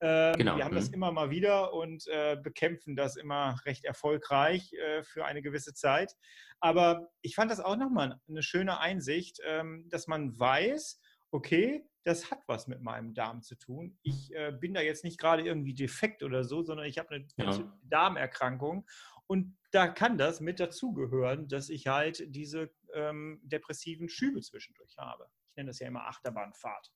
Ähm, 0.00 0.34
genau. 0.36 0.56
Wir 0.56 0.64
haben 0.64 0.72
mhm. 0.72 0.78
das 0.78 0.88
immer 0.88 1.12
mal 1.12 1.30
wieder 1.30 1.72
und 1.72 2.06
äh, 2.08 2.36
bekämpfen 2.36 2.96
das 2.96 3.16
immer 3.16 3.56
recht 3.64 3.84
erfolgreich 3.84 4.72
äh, 4.72 5.04
für 5.04 5.24
eine 5.24 5.42
gewisse 5.42 5.74
Zeit. 5.74 6.12
Aber 6.58 7.08
ich 7.22 7.36
fand 7.36 7.50
das 7.50 7.60
auch 7.60 7.76
nochmal 7.76 8.18
eine 8.28 8.42
schöne 8.42 8.80
Einsicht, 8.80 9.38
ähm, 9.46 9.88
dass 9.90 10.08
man 10.08 10.38
weiß, 10.38 11.00
okay, 11.32 11.88
das 12.04 12.30
hat 12.30 12.42
was 12.46 12.66
mit 12.68 12.82
meinem 12.82 13.14
Darm 13.14 13.42
zu 13.42 13.56
tun. 13.56 13.98
Ich 14.02 14.34
äh, 14.34 14.52
bin 14.52 14.74
da 14.74 14.80
jetzt 14.80 15.04
nicht 15.04 15.18
gerade 15.18 15.42
irgendwie 15.42 15.74
defekt 15.74 16.22
oder 16.22 16.44
so, 16.44 16.62
sondern 16.62 16.86
ich 16.86 16.98
habe 16.98 17.10
eine 17.10 17.26
ja. 17.36 17.78
Darmerkrankung. 17.82 18.86
Und 19.26 19.56
da 19.70 19.88
kann 19.88 20.18
das 20.18 20.40
mit 20.40 20.60
dazugehören, 20.60 21.48
dass 21.48 21.68
ich 21.68 21.86
halt 21.86 22.24
diese 22.34 22.70
ähm, 22.92 23.40
depressiven 23.44 24.08
Schübe 24.08 24.42
zwischendurch 24.42 24.96
habe. 24.98 25.28
Ich 25.48 25.56
nenne 25.56 25.70
das 25.70 25.78
ja 25.78 25.88
immer 25.88 26.06
Achterbahnfahrt. 26.06 26.92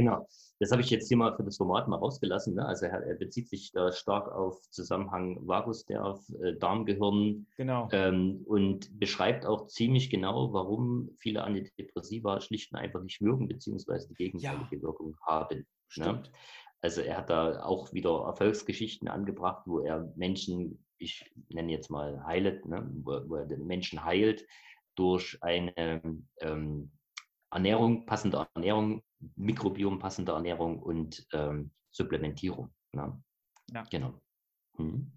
Genau, 0.00 0.26
das 0.60 0.72
habe 0.72 0.80
ich 0.80 0.88
jetzt 0.88 1.08
hier 1.08 1.18
mal 1.18 1.36
für 1.36 1.44
das 1.44 1.58
Format 1.58 1.88
mal 1.88 1.96
rausgelassen. 1.96 2.54
Ne? 2.54 2.64
Also 2.64 2.86
er, 2.86 3.02
er, 3.02 3.16
bezieht 3.16 3.50
sich 3.50 3.70
da 3.72 3.92
stark 3.92 4.32
auf 4.32 4.58
Zusammenhang 4.70 5.46
Vagusnerv, 5.46 6.26
äh, 6.42 6.54
Darmgehirn 6.56 7.46
genau. 7.58 7.86
ähm, 7.92 8.42
und 8.46 8.98
beschreibt 8.98 9.44
auch 9.44 9.66
ziemlich 9.66 10.08
genau, 10.08 10.54
warum 10.54 11.10
viele 11.18 11.44
Antidepressiva 11.44 12.40
schlicht 12.40 12.72
und 12.72 12.78
einfach 12.78 13.02
nicht 13.02 13.20
wirken, 13.20 13.46
beziehungsweise 13.46 14.08
die 14.08 14.14
gegenteilige 14.14 14.76
ja. 14.76 14.82
Wirkung 14.82 15.16
haben. 15.26 15.66
Ne? 15.96 16.22
Also 16.80 17.02
er 17.02 17.18
hat 17.18 17.28
da 17.28 17.62
auch 17.62 17.92
wieder 17.92 18.24
Erfolgsgeschichten 18.24 19.08
angebracht, 19.08 19.64
wo 19.66 19.80
er 19.80 20.10
Menschen, 20.16 20.82
ich 20.96 21.30
nenne 21.50 21.72
jetzt 21.72 21.90
mal 21.90 22.24
heilet, 22.24 22.64
ne? 22.64 22.88
wo, 23.02 23.20
wo 23.28 23.36
er 23.36 23.44
den 23.44 23.66
Menschen 23.66 24.02
heilt 24.02 24.46
durch 24.94 25.36
eine 25.42 26.02
ähm, 26.40 26.90
Ernährung, 27.50 28.06
passende 28.06 28.46
Ernährung, 28.54 29.02
Mikrobiom, 29.36 29.98
passende 29.98 30.32
Ernährung 30.32 30.80
und 30.80 31.26
ähm, 31.32 31.70
Supplementierung. 31.90 32.70
Ne? 32.92 33.22
Ja. 33.72 33.82
Genau. 33.90 34.20
Hm. 34.76 35.12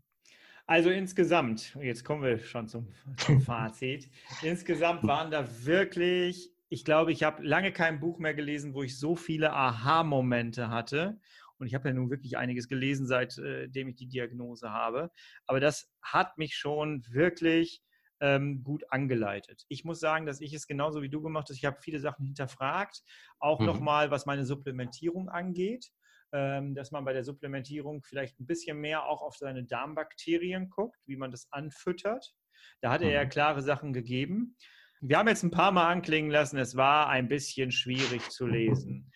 Also 0.65 0.89
insgesamt, 0.89 1.77
jetzt 1.81 2.05
kommen 2.05 2.23
wir 2.23 2.39
schon 2.39 2.67
zum, 2.67 2.87
zum 3.17 3.41
Fazit. 3.41 4.09
insgesamt 4.41 5.03
waren 5.03 5.29
da 5.29 5.65
wirklich, 5.65 6.53
ich 6.69 6.85
glaube, 6.85 7.11
ich 7.11 7.23
habe 7.23 7.43
lange 7.43 7.73
kein 7.73 7.99
Buch 7.99 8.17
mehr 8.17 8.33
gelesen, 8.33 8.73
wo 8.73 8.83
ich 8.83 8.97
so 8.97 9.15
viele 9.15 9.51
Aha-Momente 9.53 10.69
hatte. 10.69 11.19
Und 11.57 11.67
ich 11.67 11.75
habe 11.75 11.89
ja 11.89 11.93
nun 11.93 12.09
wirklich 12.09 12.37
einiges 12.37 12.67
gelesen, 12.67 13.07
seitdem 13.07 13.87
ich 13.89 13.95
die 13.95 14.07
Diagnose 14.07 14.71
habe. 14.71 15.11
Aber 15.47 15.59
das 15.59 15.91
hat 16.01 16.37
mich 16.37 16.55
schon 16.55 17.03
wirklich 17.09 17.81
ähm, 18.23 18.63
gut 18.63 18.83
angeleitet. 18.89 19.65
Ich 19.67 19.85
muss 19.85 19.99
sagen, 19.99 20.25
dass 20.25 20.41
ich 20.41 20.53
es 20.53 20.65
genauso 20.65 21.03
wie 21.03 21.09
du 21.09 21.21
gemacht 21.21 21.49
habe. 21.49 21.55
Ich 21.55 21.65
habe 21.65 21.77
viele 21.79 21.99
Sachen 21.99 22.25
hinterfragt, 22.25 23.03
auch 23.37 23.59
mhm. 23.59 23.67
nochmal, 23.67 24.09
was 24.09 24.25
meine 24.25 24.45
Supplementierung 24.45 25.29
angeht 25.29 25.91
ähm, 26.33 26.73
dass 26.73 26.91
man 26.91 27.05
bei 27.05 27.13
der 27.13 27.23
Supplementierung 27.23 28.01
vielleicht 28.03 28.39
ein 28.39 28.47
bisschen 28.47 28.79
mehr 28.79 29.05
auch 29.05 29.21
auf 29.21 29.37
seine 29.37 29.63
Darmbakterien 29.63 30.69
guckt, 30.69 30.97
wie 31.05 31.15
man 31.15 31.29
das 31.29 31.47
anfüttert. 31.51 32.33
Da 32.81 32.91
hat 32.91 33.03
er 33.03 33.11
ja 33.11 33.23
mhm. 33.23 33.29
klare 33.29 33.61
Sachen 33.61 33.93
gegeben. 33.93 34.57
Wir 34.99 35.19
haben 35.19 35.27
jetzt 35.27 35.43
ein 35.43 35.51
paar 35.51 35.71
Mal 35.71 35.91
anklingen 35.91 36.31
lassen, 36.31 36.57
es 36.57 36.75
war 36.75 37.09
ein 37.09 37.27
bisschen 37.27 37.71
schwierig 37.71 38.29
zu 38.29 38.47
lesen. 38.47 39.11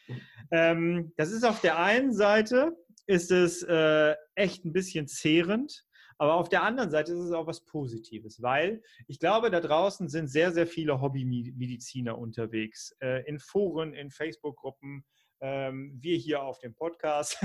Ähm, 0.51 1.11
das 1.17 1.31
ist 1.31 1.43
auf 1.43 1.59
der 1.61 1.79
einen 1.79 2.13
Seite, 2.13 2.73
ist 3.07 3.31
es 3.31 3.63
äh, 3.63 4.15
echt 4.35 4.65
ein 4.65 4.73
bisschen 4.73 5.07
zehrend, 5.07 5.86
aber 6.17 6.35
auf 6.35 6.49
der 6.49 6.63
anderen 6.63 6.89
Seite 6.89 7.13
ist 7.13 7.19
es 7.19 7.31
auch 7.31 7.47
was 7.47 7.65
Positives, 7.65 8.41
weil 8.41 8.81
ich 9.07 9.19
glaube, 9.19 9.51
da 9.51 9.59
draußen 9.59 10.09
sind 10.09 10.27
sehr, 10.27 10.51
sehr 10.51 10.67
viele 10.67 10.99
Hobbymediziner 11.01 12.17
unterwegs, 12.17 12.95
äh, 12.99 13.23
in 13.27 13.39
Foren, 13.39 13.93
in 13.93 14.09
Facebook-Gruppen, 14.09 15.05
ähm, 15.41 15.97
wir 15.99 16.17
hier 16.17 16.41
auf 16.41 16.59
dem 16.59 16.73
Podcast. 16.73 17.37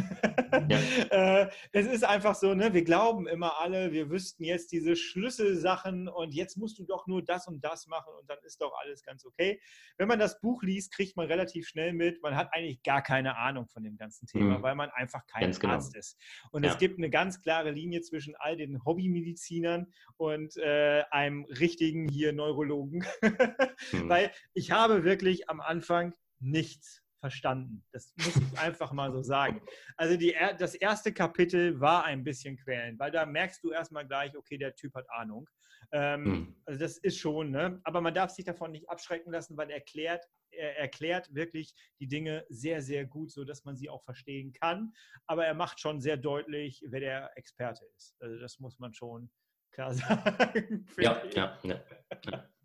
Ja. 0.68 0.78
äh, 1.10 1.50
es 1.72 1.86
ist 1.86 2.04
einfach 2.04 2.34
so, 2.34 2.54
ne, 2.54 2.72
wir 2.72 2.84
glauben 2.84 3.26
immer 3.26 3.60
alle, 3.60 3.92
wir 3.92 4.10
wüssten 4.10 4.44
jetzt 4.44 4.72
diese 4.72 4.96
Schlüsselsachen 4.96 6.08
und 6.08 6.34
jetzt 6.34 6.56
musst 6.56 6.78
du 6.78 6.84
doch 6.84 7.06
nur 7.06 7.22
das 7.22 7.46
und 7.48 7.64
das 7.64 7.86
machen 7.86 8.12
und 8.18 8.28
dann 8.28 8.38
ist 8.44 8.60
doch 8.60 8.72
alles 8.82 9.02
ganz 9.02 9.24
okay. 9.24 9.60
Wenn 9.98 10.08
man 10.08 10.18
das 10.18 10.40
Buch 10.40 10.62
liest, 10.62 10.92
kriegt 10.92 11.16
man 11.16 11.26
relativ 11.26 11.68
schnell 11.68 11.92
mit, 11.92 12.22
man 12.22 12.36
hat 12.36 12.48
eigentlich 12.52 12.82
gar 12.82 13.02
keine 13.02 13.36
Ahnung 13.36 13.68
von 13.68 13.82
dem 13.82 13.96
ganzen 13.96 14.26
Thema, 14.26 14.58
mhm. 14.58 14.62
weil 14.62 14.74
man 14.74 14.90
einfach 14.90 15.26
kein 15.26 15.42
ganz 15.42 15.60
genau. 15.60 15.74
Arzt 15.74 15.96
ist. 15.96 16.18
Und 16.50 16.64
ja. 16.64 16.70
es 16.70 16.78
gibt 16.78 16.98
eine 16.98 17.10
ganz 17.10 17.40
klare 17.40 17.70
Linie 17.70 18.00
zwischen 18.02 18.34
all 18.36 18.56
den 18.56 18.84
Hobbymedizinern 18.84 19.92
und 20.16 20.56
äh, 20.56 21.04
einem 21.10 21.44
richtigen 21.44 22.08
hier 22.08 22.32
Neurologen. 22.32 23.04
mhm. 23.92 24.08
Weil 24.08 24.32
ich 24.54 24.70
habe 24.70 25.04
wirklich 25.04 25.48
am 25.48 25.60
Anfang 25.60 26.14
nichts 26.40 27.01
verstanden. 27.22 27.84
Das 27.92 28.12
muss 28.18 28.36
ich 28.36 28.58
einfach 28.58 28.92
mal 28.92 29.12
so 29.12 29.22
sagen. 29.22 29.62
Also 29.96 30.16
die, 30.16 30.34
das 30.58 30.74
erste 30.74 31.12
Kapitel 31.12 31.80
war 31.80 32.04
ein 32.04 32.24
bisschen 32.24 32.56
quälend, 32.56 32.98
weil 32.98 33.12
da 33.12 33.24
merkst 33.24 33.62
du 33.62 33.70
erstmal 33.70 34.04
gleich, 34.04 34.36
okay, 34.36 34.58
der 34.58 34.74
Typ 34.74 34.92
hat 34.94 35.08
Ahnung. 35.08 35.48
Ähm, 35.92 36.24
hm. 36.24 36.56
Also 36.64 36.80
das 36.80 36.98
ist 36.98 37.18
schon, 37.18 37.52
ne? 37.52 37.80
aber 37.84 38.00
man 38.00 38.12
darf 38.12 38.32
sich 38.32 38.44
davon 38.44 38.72
nicht 38.72 38.90
abschrecken 38.90 39.32
lassen, 39.32 39.56
weil 39.56 39.70
er 39.70 39.76
erklärt, 39.76 40.24
er 40.50 40.76
erklärt 40.78 41.32
wirklich 41.32 41.74
die 42.00 42.08
Dinge 42.08 42.44
sehr, 42.48 42.82
sehr 42.82 43.06
gut, 43.06 43.30
sodass 43.30 43.64
man 43.64 43.76
sie 43.76 43.88
auch 43.88 44.02
verstehen 44.02 44.52
kann. 44.52 44.92
Aber 45.28 45.46
er 45.46 45.54
macht 45.54 45.78
schon 45.78 46.00
sehr 46.00 46.16
deutlich, 46.16 46.84
wer 46.88 47.00
der 47.00 47.30
Experte 47.36 47.84
ist. 47.96 48.16
Also 48.20 48.36
das 48.38 48.58
muss 48.58 48.80
man 48.80 48.92
schon 48.94 49.30
klar 49.70 49.94
sagen. 49.94 50.86
ja, 50.98 51.22
ja, 51.34 51.58
ja, 51.62 51.84
ja. 52.26 52.48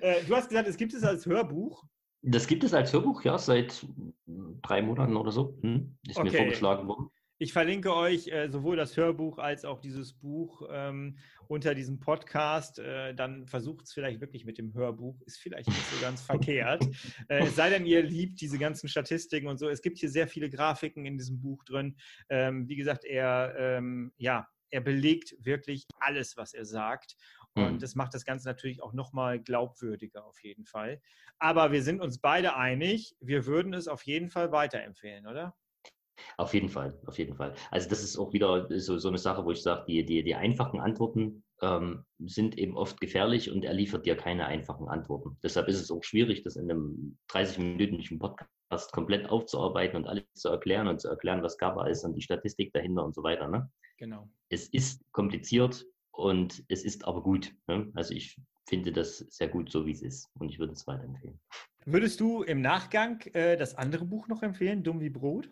Äh, 0.00 0.24
du 0.24 0.34
hast 0.34 0.48
gesagt, 0.48 0.66
es 0.66 0.78
gibt 0.78 0.94
es 0.94 1.04
als 1.04 1.26
Hörbuch. 1.26 1.84
Das 2.22 2.46
gibt 2.46 2.62
es 2.62 2.72
als 2.72 2.92
Hörbuch, 2.92 3.22
ja, 3.24 3.36
seit 3.36 3.84
drei 4.62 4.80
Monaten 4.80 5.16
oder 5.16 5.32
so. 5.32 5.58
Hm? 5.60 5.96
Ist 6.06 6.16
okay. 6.16 6.30
mir 6.30 6.36
vorgeschlagen 6.36 6.86
worden. 6.86 7.10
Ich 7.42 7.52
verlinke 7.52 7.92
euch 7.92 8.28
äh, 8.28 8.48
sowohl 8.48 8.76
das 8.76 8.96
Hörbuch 8.96 9.38
als 9.38 9.64
auch 9.64 9.80
dieses 9.80 10.12
Buch 10.12 10.62
ähm, 10.70 11.18
unter 11.48 11.74
diesem 11.74 11.98
Podcast. 11.98 12.78
Äh, 12.78 13.16
dann 13.16 13.48
versucht 13.48 13.86
es 13.86 13.92
vielleicht 13.92 14.20
wirklich 14.20 14.44
mit 14.44 14.58
dem 14.58 14.72
Hörbuch. 14.74 15.20
Ist 15.22 15.40
vielleicht 15.40 15.68
nicht 15.68 15.86
so 15.86 16.00
ganz 16.00 16.22
verkehrt. 16.22 16.86
Äh, 17.28 17.46
es 17.46 17.56
sei 17.56 17.70
denn, 17.70 17.84
ihr 17.84 18.02
liebt 18.02 18.40
diese 18.40 18.58
ganzen 18.58 18.88
Statistiken 18.88 19.48
und 19.48 19.58
so. 19.58 19.68
Es 19.68 19.82
gibt 19.82 19.98
hier 19.98 20.08
sehr 20.08 20.28
viele 20.28 20.50
Grafiken 20.50 21.04
in 21.04 21.18
diesem 21.18 21.40
Buch 21.40 21.64
drin. 21.64 21.96
Ähm, 22.28 22.68
wie 22.68 22.76
gesagt, 22.76 23.04
er, 23.04 23.54
ähm, 23.58 24.12
ja, 24.18 24.46
er 24.70 24.80
belegt 24.80 25.34
wirklich 25.40 25.86
alles, 25.98 26.36
was 26.36 26.54
er 26.54 26.64
sagt. 26.64 27.16
Und 27.54 27.74
mhm. 27.74 27.78
das 27.78 27.94
macht 27.94 28.14
das 28.14 28.24
Ganze 28.24 28.48
natürlich 28.48 28.82
auch 28.82 28.92
nochmal 28.92 29.40
glaubwürdiger 29.40 30.24
auf 30.24 30.42
jeden 30.42 30.64
Fall. 30.64 31.00
Aber 31.38 31.72
wir 31.72 31.82
sind 31.82 32.00
uns 32.00 32.18
beide 32.18 32.56
einig, 32.56 33.14
wir 33.20 33.46
würden 33.46 33.74
es 33.74 33.88
auf 33.88 34.02
jeden 34.02 34.30
Fall 34.30 34.52
weiterempfehlen, 34.52 35.26
oder? 35.26 35.54
Auf 36.36 36.54
jeden 36.54 36.68
Fall, 36.68 36.98
auf 37.06 37.18
jeden 37.18 37.34
Fall. 37.34 37.54
Also 37.70 37.88
das 37.88 38.02
ist 38.02 38.16
auch 38.16 38.32
wieder 38.32 38.68
so, 38.78 38.98
so 38.98 39.08
eine 39.08 39.18
Sache, 39.18 39.44
wo 39.44 39.50
ich 39.50 39.62
sage, 39.62 39.84
die, 39.86 40.04
die, 40.04 40.22
die 40.22 40.34
einfachen 40.34 40.80
Antworten 40.80 41.44
ähm, 41.60 42.04
sind 42.18 42.58
eben 42.58 42.76
oft 42.76 43.00
gefährlich 43.00 43.50
und 43.50 43.64
er 43.64 43.74
liefert 43.74 44.06
dir 44.06 44.16
keine 44.16 44.46
einfachen 44.46 44.88
Antworten. 44.88 45.38
Deshalb 45.42 45.68
ist 45.68 45.80
es 45.80 45.90
auch 45.90 46.02
schwierig, 46.04 46.42
das 46.42 46.56
in 46.56 46.70
einem 46.70 47.18
30-minütigen 47.30 48.18
Podcast 48.18 48.92
komplett 48.92 49.28
aufzuarbeiten 49.28 49.96
und 49.96 50.06
alles 50.06 50.24
zu 50.34 50.48
erklären 50.48 50.88
und 50.88 51.00
zu 51.00 51.08
erklären, 51.08 51.42
was 51.42 51.58
GABA 51.58 51.86
ist 51.86 52.04
und 52.04 52.14
die 52.14 52.22
Statistik 52.22 52.72
dahinter 52.72 53.04
und 53.04 53.14
so 53.14 53.22
weiter. 53.22 53.48
Ne? 53.48 53.70
Genau. 53.98 54.28
Es 54.48 54.68
ist 54.68 55.04
kompliziert, 55.12 55.84
und 56.12 56.64
es 56.68 56.84
ist 56.84 57.04
aber 57.04 57.22
gut. 57.22 57.54
Ne? 57.66 57.90
Also 57.94 58.14
ich 58.14 58.38
finde 58.68 58.92
das 58.92 59.18
sehr 59.18 59.48
gut, 59.48 59.70
so 59.70 59.86
wie 59.86 59.92
es 59.92 60.02
ist. 60.02 60.28
Und 60.38 60.48
ich 60.48 60.58
würde 60.58 60.72
es 60.72 60.86
weiterempfehlen. 60.86 61.40
Würdest 61.84 62.20
du 62.20 62.42
im 62.42 62.60
Nachgang 62.60 63.20
äh, 63.32 63.56
das 63.56 63.74
andere 63.74 64.04
Buch 64.04 64.28
noch 64.28 64.42
empfehlen, 64.42 64.84
Dumm 64.84 65.00
wie 65.00 65.10
Brot? 65.10 65.50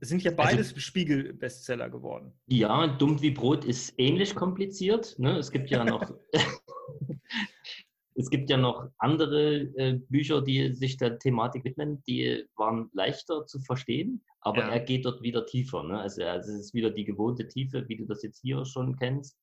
Es 0.00 0.08
sind 0.08 0.22
ja 0.24 0.32
also 0.32 0.42
beides 0.42 0.68
also, 0.70 0.80
Spiegel-Bestseller 0.80 1.88
geworden. 1.88 2.32
Ja, 2.48 2.88
Dumm 2.88 3.22
wie 3.22 3.30
Brot 3.30 3.64
ist 3.64 3.94
ähnlich 3.98 4.34
kompliziert. 4.34 5.16
Ne? 5.18 5.38
Es 5.38 5.52
gibt 5.52 5.70
ja 5.70 5.84
noch. 5.84 6.12
es 8.14 8.30
gibt 8.30 8.50
ja 8.50 8.56
noch 8.56 8.88
andere 8.98 9.60
äh, 9.76 9.98
Bücher, 10.08 10.42
die 10.42 10.74
sich 10.74 10.96
der 10.96 11.18
Thematik 11.18 11.64
widmen, 11.64 12.02
die 12.06 12.44
waren 12.56 12.90
leichter 12.92 13.46
zu 13.46 13.60
verstehen, 13.60 14.22
aber 14.40 14.60
ja. 14.62 14.68
er 14.70 14.80
geht 14.80 15.04
dort 15.04 15.22
wieder 15.22 15.46
tiefer. 15.46 15.82
Ne? 15.82 15.98
Also, 15.98 16.22
also 16.24 16.52
es 16.52 16.58
ist 16.58 16.74
wieder 16.74 16.90
die 16.90 17.04
gewohnte 17.04 17.48
Tiefe, 17.48 17.88
wie 17.88 17.96
du 17.96 18.04
das 18.04 18.22
jetzt 18.22 18.40
hier 18.40 18.64
schon 18.64 18.96
kennst. 18.96 19.38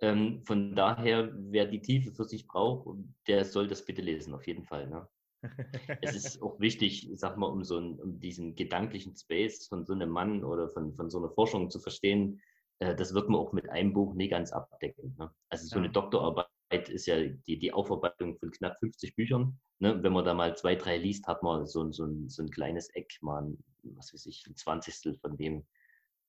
Ähm, 0.00 0.42
von 0.44 0.74
daher, 0.74 1.32
wer 1.34 1.66
die 1.66 1.80
Tiefe 1.80 2.12
für 2.12 2.24
sich 2.24 2.46
braucht, 2.46 2.98
der 3.26 3.44
soll 3.44 3.66
das 3.66 3.84
bitte 3.84 4.02
lesen, 4.02 4.34
auf 4.34 4.46
jeden 4.46 4.64
Fall. 4.64 4.88
Ne? 4.88 5.08
es 6.02 6.14
ist 6.14 6.42
auch 6.42 6.60
wichtig, 6.60 7.08
sag 7.14 7.36
mal, 7.36 7.46
um 7.46 7.64
so 7.64 7.78
einen, 7.78 7.98
um 8.00 8.20
diesen 8.20 8.54
gedanklichen 8.54 9.16
Space 9.16 9.66
von 9.66 9.84
so 9.84 9.94
einem 9.94 10.10
Mann 10.10 10.44
oder 10.44 10.68
von, 10.68 10.94
von 10.94 11.10
so 11.10 11.18
einer 11.18 11.30
Forschung 11.30 11.70
zu 11.70 11.80
verstehen, 11.80 12.40
äh, 12.78 12.94
das 12.94 13.14
wird 13.14 13.28
man 13.28 13.40
auch 13.40 13.52
mit 13.52 13.68
einem 13.70 13.92
Buch 13.92 14.14
nie 14.14 14.28
ganz 14.28 14.52
abdecken. 14.52 15.16
Ne? 15.18 15.30
Also 15.48 15.66
so 15.66 15.76
ja. 15.76 15.82
eine 15.82 15.92
Doktorarbeit 15.92 16.46
ist 16.70 17.06
ja 17.06 17.20
die, 17.20 17.58
die 17.58 17.72
Aufarbeitung 17.72 18.36
von 18.38 18.50
knapp 18.50 18.78
50 18.78 19.14
Büchern. 19.14 19.58
Ne? 19.78 20.02
Wenn 20.02 20.12
man 20.12 20.24
da 20.24 20.34
mal 20.34 20.56
zwei, 20.56 20.74
drei 20.74 20.96
liest, 20.96 21.26
hat 21.26 21.42
man 21.42 21.66
so, 21.66 21.90
so, 21.92 22.04
ein, 22.04 22.28
so 22.28 22.42
ein 22.42 22.50
kleines 22.50 22.88
Eck, 22.94 23.18
mal, 23.20 23.56
was 23.82 24.12
weiß 24.12 24.26
ich, 24.26 24.46
ein 24.46 24.56
Zwanzigstel 24.56 25.16
von 25.18 25.36
dem, 25.36 25.66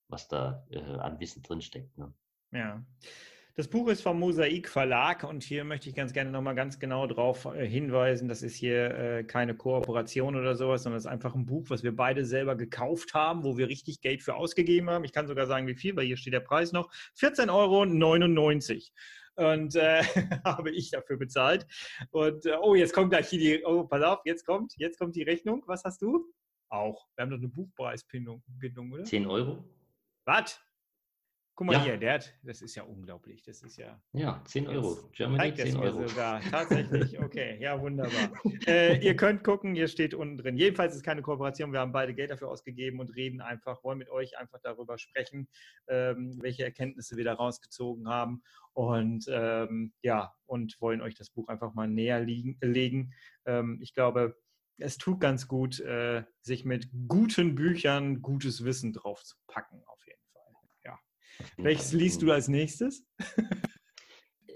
was 0.10 0.28
da 0.28 0.66
äh, 0.70 0.80
an 0.80 1.20
Wissen 1.20 1.44
drinsteckt. 1.44 1.98
Ne? 1.98 2.14
Ja. 2.52 2.86
Das 3.58 3.68
Buch 3.68 3.88
ist 3.88 4.04
vom 4.04 4.20
Mosaik 4.20 4.70
Verlag 4.70 5.24
und 5.24 5.42
hier 5.42 5.64
möchte 5.64 5.90
ich 5.90 5.96
ganz 5.96 6.14
gerne 6.14 6.30
nochmal 6.30 6.54
ganz 6.54 6.78
genau 6.78 7.08
darauf 7.08 7.46
äh, 7.46 7.68
hinweisen, 7.68 8.28
das 8.28 8.44
ist 8.44 8.56
hier 8.56 8.92
äh, 8.92 9.24
keine 9.24 9.56
Kooperation 9.56 10.36
oder 10.36 10.56
sowas, 10.56 10.84
sondern 10.84 10.98
es 11.00 11.06
ist 11.06 11.12
einfach 11.12 11.34
ein 11.34 11.48
Buch, 11.48 11.66
was 11.70 11.82
wir 11.82 11.96
beide 11.96 12.24
selber 12.24 12.56
gekauft 12.56 13.16
haben, 13.16 13.44
wo 13.44 13.58
wir 13.58 13.68
richtig 13.68 14.00
Geld 14.02 14.22
für 14.22 14.36
ausgegeben 14.36 14.92
haben. 14.92 15.06
Ich 15.06 15.12
kann 15.12 15.26
sogar 15.26 15.48
sagen, 15.48 15.66
wie 15.66 15.74
viel, 15.74 15.96
weil 15.96 16.06
hier 16.06 16.18
steht 16.18 16.34
der 16.34 16.42
Preis 16.42 16.72
noch. 16.72 16.92
14,99 17.18 17.50
Euro. 17.52 17.86
Und 19.38 19.76
äh, 19.76 20.04
habe 20.44 20.72
ich 20.72 20.92
dafür 20.92 21.18
bezahlt. 21.18 21.66
Und 22.12 22.46
äh, 22.46 22.58
oh, 22.62 22.76
jetzt 22.76 22.94
kommt 22.94 23.12
gleich 23.12 23.30
hier 23.30 23.40
die, 23.40 23.66
oh, 23.66 23.84
pass 23.84 24.04
auf, 24.04 24.20
jetzt 24.26 24.46
kommt, 24.46 24.74
jetzt 24.78 24.98
kommt 24.98 25.16
die 25.16 25.24
Rechnung. 25.24 25.64
Was 25.68 25.84
hast 25.84 26.02
du? 26.02 26.26
Auch. 26.70 27.08
Wir 27.16 27.24
haben 27.24 27.30
doch 27.30 27.38
eine 27.38 27.48
Buchpreisbindung, 27.48 28.44
oder? 28.92 29.04
10 29.04 29.28
Euro. 29.28 29.64
Was? 30.26 30.60
Guck 31.58 31.66
mal 31.66 31.74
ja. 31.74 31.84
hier, 31.86 31.98
der 31.98 32.14
hat, 32.14 32.36
das 32.44 32.62
ist 32.62 32.76
ja 32.76 32.84
unglaublich. 32.84 33.42
Das 33.42 33.64
ist 33.64 33.78
ja. 33.78 34.00
Ja, 34.14 34.44
10 34.46 34.68
Euro. 34.68 35.10
Germany 35.12 35.56
10 35.56 35.76
Euro. 35.78 36.08
Sogar. 36.08 36.40
Tatsächlich, 36.40 37.18
okay, 37.24 37.58
ja, 37.60 37.82
wunderbar. 37.82 38.30
äh, 38.68 39.04
ihr 39.04 39.16
könnt 39.16 39.44
gucken, 39.44 39.74
hier 39.74 39.88
steht 39.88 40.14
unten 40.14 40.38
drin. 40.38 40.56
Jedenfalls 40.56 40.94
ist 40.94 40.98
es 40.98 41.04
keine 41.04 41.24
Kooperation. 41.24 41.74
Wir 41.74 41.80
haben 41.80 41.92
beide 41.92 42.14
Geld 42.14 42.30
dafür 42.30 42.50
ausgegeben 42.50 43.00
und 43.00 43.16
reden 43.16 43.42
einfach, 43.42 43.84
wollen 43.84 43.98
mit 43.98 44.12
euch 44.12 44.38
einfach 44.38 44.60
darüber 44.62 45.00
sprechen, 45.00 45.48
ähm, 45.88 46.38
welche 46.44 46.64
Erkenntnisse 46.64 47.18
wir 47.18 47.24
da 47.24 47.34
rausgezogen 47.34 48.08
haben. 48.08 48.44
Und 48.74 49.26
ähm, 49.28 49.94
ja, 50.04 50.36
und 50.46 50.80
wollen 50.80 51.02
euch 51.02 51.16
das 51.16 51.32
Buch 51.32 51.48
einfach 51.48 51.74
mal 51.74 51.88
näher 51.88 52.20
liegen, 52.20 52.60
legen. 52.62 53.16
Ähm, 53.48 53.80
ich 53.82 53.96
glaube, 53.96 54.38
es 54.78 55.00
tut 55.00 55.20
ganz 55.20 55.48
gut, 55.48 55.80
äh, 55.80 56.24
sich 56.40 56.66
mit 56.66 56.92
guten 57.08 57.56
Büchern 57.56 58.22
gutes 58.22 58.64
Wissen 58.64 58.94
drauf 58.94 59.24
zu 59.24 59.38
packen, 59.48 59.82
auf. 59.88 59.98
Welches 61.58 61.94
liest 61.94 62.22
du 62.22 62.32
als 62.32 62.48
nächstes? 62.48 63.04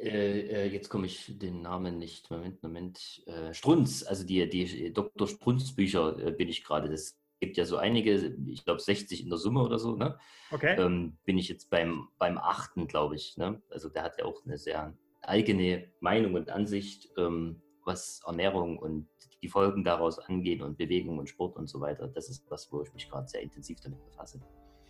Äh, 0.02 0.40
äh, 0.48 0.68
jetzt 0.68 0.90
komme 0.90 1.06
ich 1.06 1.38
den 1.38 1.62
Namen 1.62 2.00
nicht. 2.00 2.32
Moment, 2.32 2.64
Moment. 2.64 3.22
Äh, 3.28 3.54
Strunz, 3.54 4.04
also 4.04 4.26
die, 4.26 4.50
die 4.50 4.92
Dr. 4.92 5.28
Strunz 5.28 5.76
Bücher 5.76 6.18
äh, 6.18 6.32
bin 6.32 6.50
ich 6.50 6.64
gerade. 6.64 6.92
Es 6.92 7.22
gibt 7.40 7.56
ja 7.56 7.66
so 7.66 7.78
einige, 7.78 8.36
ich 8.48 8.66
glaube 8.66 8.80
60 8.80 9.22
in 9.22 9.30
der 9.30 9.38
Summe 9.38 9.62
oder 9.62 9.78
so. 9.78 9.96
Ne? 9.96 10.18
Okay. 10.50 10.76
Ähm, 10.80 11.18
bin 11.24 11.38
ich 11.38 11.50
jetzt 11.50 11.70
beim, 11.70 12.08
beim 12.18 12.40
achten, 12.40 12.88
glaube 12.88 13.16
ich. 13.16 13.38
Ne? 13.38 13.62
Also 13.70 13.90
der 13.90 14.02
hat 14.02 14.18
ja 14.18 14.26
auch 14.26 14.44
eine 14.44 14.58
sehr 14.58 14.98
eigene 15.22 15.88
Meinung 16.00 16.34
und 16.34 16.50
Ansicht, 16.50 17.10
ähm, 17.18 17.62
was 17.86 18.22
Ernährung 18.26 18.80
und 18.80 19.08
die 19.44 19.50
Folgen 19.50 19.84
daraus 19.84 20.18
angehen 20.18 20.62
und 20.62 20.78
Bewegung 20.78 21.20
und 21.20 21.30
Sport 21.30 21.58
und 21.58 21.68
so 21.68 21.80
weiter. 21.80 22.08
Das 22.08 22.30
ist 22.30 22.50
was, 22.50 22.72
wo 22.72 22.82
ich 22.82 22.94
mich 22.94 23.10
gerade 23.10 23.28
sehr 23.28 23.42
intensiv 23.42 23.80
damit 23.82 24.04
befasse. 24.06 24.40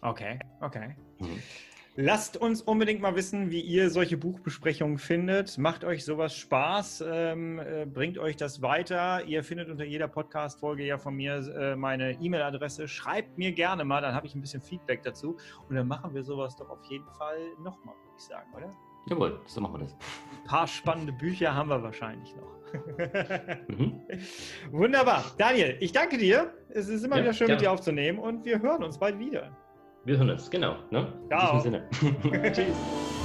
Okay, 0.01 0.39
okay. 0.61 0.95
Mhm. 1.19 1.41
Lasst 1.95 2.37
uns 2.37 2.61
unbedingt 2.61 3.01
mal 3.01 3.15
wissen, 3.17 3.51
wie 3.51 3.59
ihr 3.59 3.89
solche 3.89 4.15
Buchbesprechungen 4.15 4.97
findet. 4.97 5.57
Macht 5.57 5.83
euch 5.83 6.05
sowas 6.05 6.33
Spaß? 6.33 7.03
Ähm, 7.05 7.59
äh, 7.59 7.85
bringt 7.85 8.17
euch 8.17 8.37
das 8.37 8.61
weiter? 8.61 9.25
Ihr 9.25 9.43
findet 9.43 9.69
unter 9.69 9.83
jeder 9.83 10.07
Podcast-Folge 10.07 10.85
ja 10.85 10.97
von 10.97 11.15
mir 11.15 11.35
äh, 11.35 11.75
meine 11.75 12.13
E-Mail-Adresse. 12.13 12.87
Schreibt 12.87 13.37
mir 13.37 13.51
gerne 13.51 13.83
mal, 13.83 13.99
dann 13.99 14.15
habe 14.15 14.25
ich 14.25 14.35
ein 14.35 14.41
bisschen 14.41 14.61
Feedback 14.61 15.03
dazu. 15.03 15.35
Und 15.67 15.75
dann 15.75 15.85
machen 15.85 16.13
wir 16.13 16.23
sowas 16.23 16.55
doch 16.55 16.69
auf 16.69 16.81
jeden 16.89 17.09
Fall 17.17 17.39
nochmal, 17.61 17.95
würde 17.95 18.15
ich 18.17 18.23
sagen, 18.23 18.49
oder? 18.55 18.73
Jawohl, 19.07 19.41
so 19.45 19.59
machen 19.59 19.73
wir 19.73 19.79
das. 19.79 19.93
Ein 19.93 20.47
paar 20.47 20.67
spannende 20.67 21.11
Bücher 21.11 21.53
haben 21.53 21.67
wir 21.67 21.83
wahrscheinlich 21.83 22.33
noch. 22.37 22.61
mhm. 23.67 23.99
Wunderbar. 24.71 25.25
Daniel, 25.37 25.75
ich 25.81 25.91
danke 25.91 26.17
dir. 26.17 26.53
Es 26.69 26.87
ist 26.87 27.03
immer 27.03 27.17
ja, 27.17 27.23
wieder 27.23 27.33
schön, 27.33 27.47
gerne. 27.47 27.59
mit 27.59 27.65
dir 27.65 27.71
aufzunehmen 27.73 28.17
und 28.17 28.45
wir 28.45 28.61
hören 28.61 28.81
uns 28.81 28.97
bald 28.97 29.19
wieder. 29.19 29.57
Wir 30.03 30.17
hören 30.17 30.31
uns, 30.31 30.49
genau. 30.49 30.77
Ne? 30.89 31.13
In 31.29 31.37
diesem 31.39 31.59
Sinne. 31.59 31.87
Tschüss. 32.51 33.20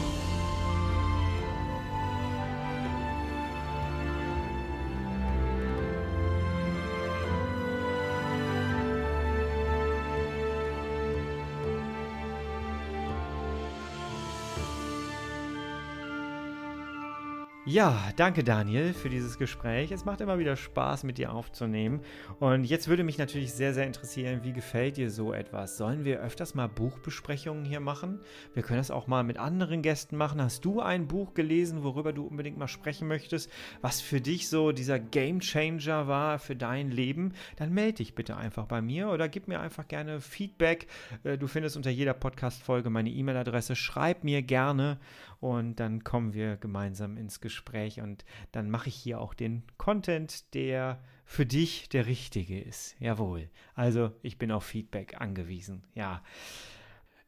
Ja, 17.68 18.12
danke 18.14 18.44
Daniel 18.44 18.94
für 18.94 19.09
dieses 19.09 19.38
Gespräch. 19.38 19.90
Es 19.90 20.05
macht 20.05 20.20
immer 20.20 20.38
wieder 20.38 20.55
Spaß, 20.55 21.02
mit 21.02 21.18
dir 21.18 21.33
aufzunehmen. 21.33 22.00
Und 22.38 22.62
jetzt 22.62 22.87
würde 22.87 23.02
mich 23.02 23.18
natürlich 23.18 23.52
sehr, 23.55 23.74
sehr 23.74 23.88
interessieren, 23.88 24.44
wie 24.44 24.52
gefällt 24.52 24.96
dir 24.98 25.11
so 25.11 25.33
etwas? 25.33 25.76
Sollen 25.76 26.05
wir 26.05 26.20
öfters 26.20 26.55
mal 26.55 26.68
Buchbesprechungen 26.68 27.64
hier 27.64 27.81
machen? 27.81 28.20
Wir 28.55 28.62
können 28.62 28.79
das 28.79 28.92
auch 28.92 29.09
mal 29.09 29.24
mit 29.24 29.38
anderen 29.38 29.83
Gästen 29.83 30.16
machen. 30.16 30.40
Hast 30.40 30.64
du 30.64 30.81
ein 30.81 31.09
Buch 31.09 31.35
gelesen, 31.35 31.83
worüber 31.83 32.12
du 32.12 32.24
unbedingt 32.24 32.57
mal 32.57 32.68
sprechen 32.68 33.09
möchtest, 33.09 33.50
was 33.81 34.00
für 34.00 34.20
dich 34.20 34.48
so 34.48 34.70
dieser 34.70 35.00
Game 35.00 35.40
Changer 35.40 36.07
war 36.07 36.38
für 36.38 36.55
dein 36.55 36.92
Leben? 36.92 37.33
Dann 37.57 37.74
melde 37.74 37.94
dich 37.94 38.14
bitte 38.14 38.37
einfach 38.37 38.66
bei 38.66 38.81
mir 38.81 39.09
oder 39.09 39.29
gib 39.29 39.48
mir 39.48 39.59
einfach 39.59 39.88
gerne 39.88 40.20
Feedback. 40.20 40.87
Äh, 41.24 41.37
du 41.37 41.48
findest 41.48 41.76
unter 41.76 41.90
jeder 41.90 42.14
Podcast-Folge 42.14 42.90
meine 42.90 43.11
E-Mail-Adresse. 43.11 43.74
Schreib 43.74 44.22
mir 44.22 44.42
gerne 44.42 45.00
und 45.40 45.77
dann 45.77 46.05
kommen 46.05 46.35
wir 46.35 46.57
gemeinsam 46.57 47.16
ins 47.16 47.40
Gespräch 47.40 48.01
und 48.01 48.25
dann 48.53 48.70
mache 48.70 48.88
ich 48.88 48.94
hier 48.94 49.20
auch 49.20 49.35
den 49.35 49.62
Content, 49.79 50.55
der 50.55 51.01
für 51.25 51.44
dich 51.44 51.88
der 51.88 52.07
richtige 52.07 52.61
ist. 52.61 52.96
Jawohl. 53.01 53.51
Also 53.75 54.12
ich 54.22 54.38
bin 54.38 54.51
auf 54.53 54.64
Feedback 54.64 55.20
angewiesen. 55.20 55.85
Ja. 55.94 56.22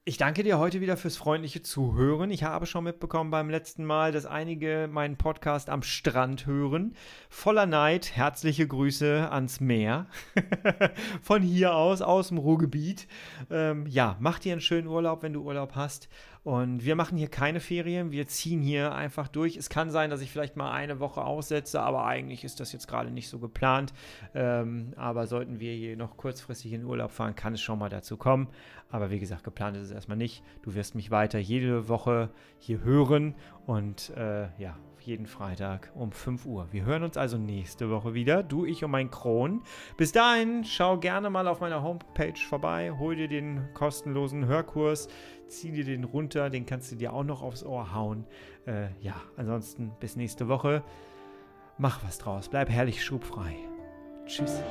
Ich 0.08 0.16
danke 0.16 0.42
dir 0.42 0.58
heute 0.58 0.80
wieder 0.80 0.96
fürs 0.96 1.18
freundliche 1.18 1.60
Zuhören. 1.60 2.30
Ich 2.30 2.42
habe 2.42 2.64
schon 2.64 2.84
mitbekommen 2.84 3.30
beim 3.30 3.50
letzten 3.50 3.84
Mal, 3.84 4.10
dass 4.10 4.24
einige 4.24 4.88
meinen 4.90 5.18
Podcast 5.18 5.68
am 5.68 5.82
Strand 5.82 6.46
hören. 6.46 6.94
Voller 7.28 7.66
Neid, 7.66 8.16
herzliche 8.16 8.66
Grüße 8.66 9.30
ans 9.30 9.60
Meer. 9.60 10.06
Von 11.22 11.42
hier 11.42 11.74
aus, 11.74 12.00
aus 12.00 12.28
dem 12.28 12.38
Ruhrgebiet. 12.38 13.06
Ähm, 13.50 13.86
ja, 13.86 14.16
mach 14.18 14.38
dir 14.38 14.52
einen 14.52 14.62
schönen 14.62 14.88
Urlaub, 14.88 15.22
wenn 15.22 15.34
du 15.34 15.42
Urlaub 15.42 15.74
hast. 15.74 16.08
Und 16.48 16.82
wir 16.82 16.96
machen 16.96 17.18
hier 17.18 17.28
keine 17.28 17.60
Ferien, 17.60 18.10
wir 18.10 18.26
ziehen 18.26 18.62
hier 18.62 18.94
einfach 18.94 19.28
durch. 19.28 19.58
Es 19.58 19.68
kann 19.68 19.90
sein, 19.90 20.08
dass 20.08 20.22
ich 20.22 20.30
vielleicht 20.30 20.56
mal 20.56 20.72
eine 20.72 20.98
Woche 20.98 21.22
aussetze, 21.22 21.82
aber 21.82 22.06
eigentlich 22.06 22.42
ist 22.42 22.58
das 22.58 22.72
jetzt 22.72 22.88
gerade 22.88 23.10
nicht 23.10 23.28
so 23.28 23.38
geplant. 23.38 23.92
Ähm, 24.34 24.94
aber 24.96 25.26
sollten 25.26 25.60
wir 25.60 25.74
hier 25.74 25.94
noch 25.98 26.16
kurzfristig 26.16 26.72
in 26.72 26.86
Urlaub 26.86 27.10
fahren, 27.10 27.34
kann 27.34 27.52
es 27.52 27.60
schon 27.60 27.78
mal 27.78 27.90
dazu 27.90 28.16
kommen. 28.16 28.48
Aber 28.88 29.10
wie 29.10 29.18
gesagt, 29.18 29.44
geplant 29.44 29.76
ist 29.76 29.82
es 29.82 29.90
erstmal 29.90 30.16
nicht. 30.16 30.42
Du 30.62 30.74
wirst 30.74 30.94
mich 30.94 31.10
weiter 31.10 31.38
jede 31.38 31.90
Woche 31.90 32.30
hier 32.56 32.80
hören 32.80 33.34
und 33.66 34.08
äh, 34.16 34.48
ja, 34.58 34.74
jeden 35.08 35.26
Freitag 35.26 35.90
um 35.94 36.12
5 36.12 36.44
Uhr. 36.44 36.68
Wir 36.70 36.84
hören 36.84 37.02
uns 37.02 37.16
also 37.16 37.38
nächste 37.38 37.88
Woche 37.88 38.12
wieder, 38.12 38.42
du, 38.42 38.66
ich 38.66 38.84
und 38.84 38.90
mein 38.90 39.10
Kron. 39.10 39.62
Bis 39.96 40.12
dahin, 40.12 40.64
schau 40.64 40.98
gerne 40.98 41.30
mal 41.30 41.48
auf 41.48 41.60
meiner 41.60 41.82
Homepage 41.82 42.38
vorbei, 42.38 42.92
hol 42.96 43.16
dir 43.16 43.26
den 43.26 43.72
kostenlosen 43.72 44.44
Hörkurs, 44.44 45.08
zieh 45.46 45.72
dir 45.72 45.84
den 45.84 46.04
runter, 46.04 46.50
den 46.50 46.66
kannst 46.66 46.92
du 46.92 46.96
dir 46.96 47.14
auch 47.14 47.24
noch 47.24 47.42
aufs 47.42 47.64
Ohr 47.64 47.94
hauen. 47.94 48.26
Äh, 48.66 48.88
ja, 49.00 49.14
ansonsten 49.38 49.92
bis 49.98 50.14
nächste 50.14 50.46
Woche. 50.46 50.84
Mach 51.78 52.04
was 52.04 52.18
draus, 52.18 52.50
bleib 52.50 52.68
herrlich 52.68 53.02
schubfrei. 53.02 53.56
Tschüss. 54.26 54.62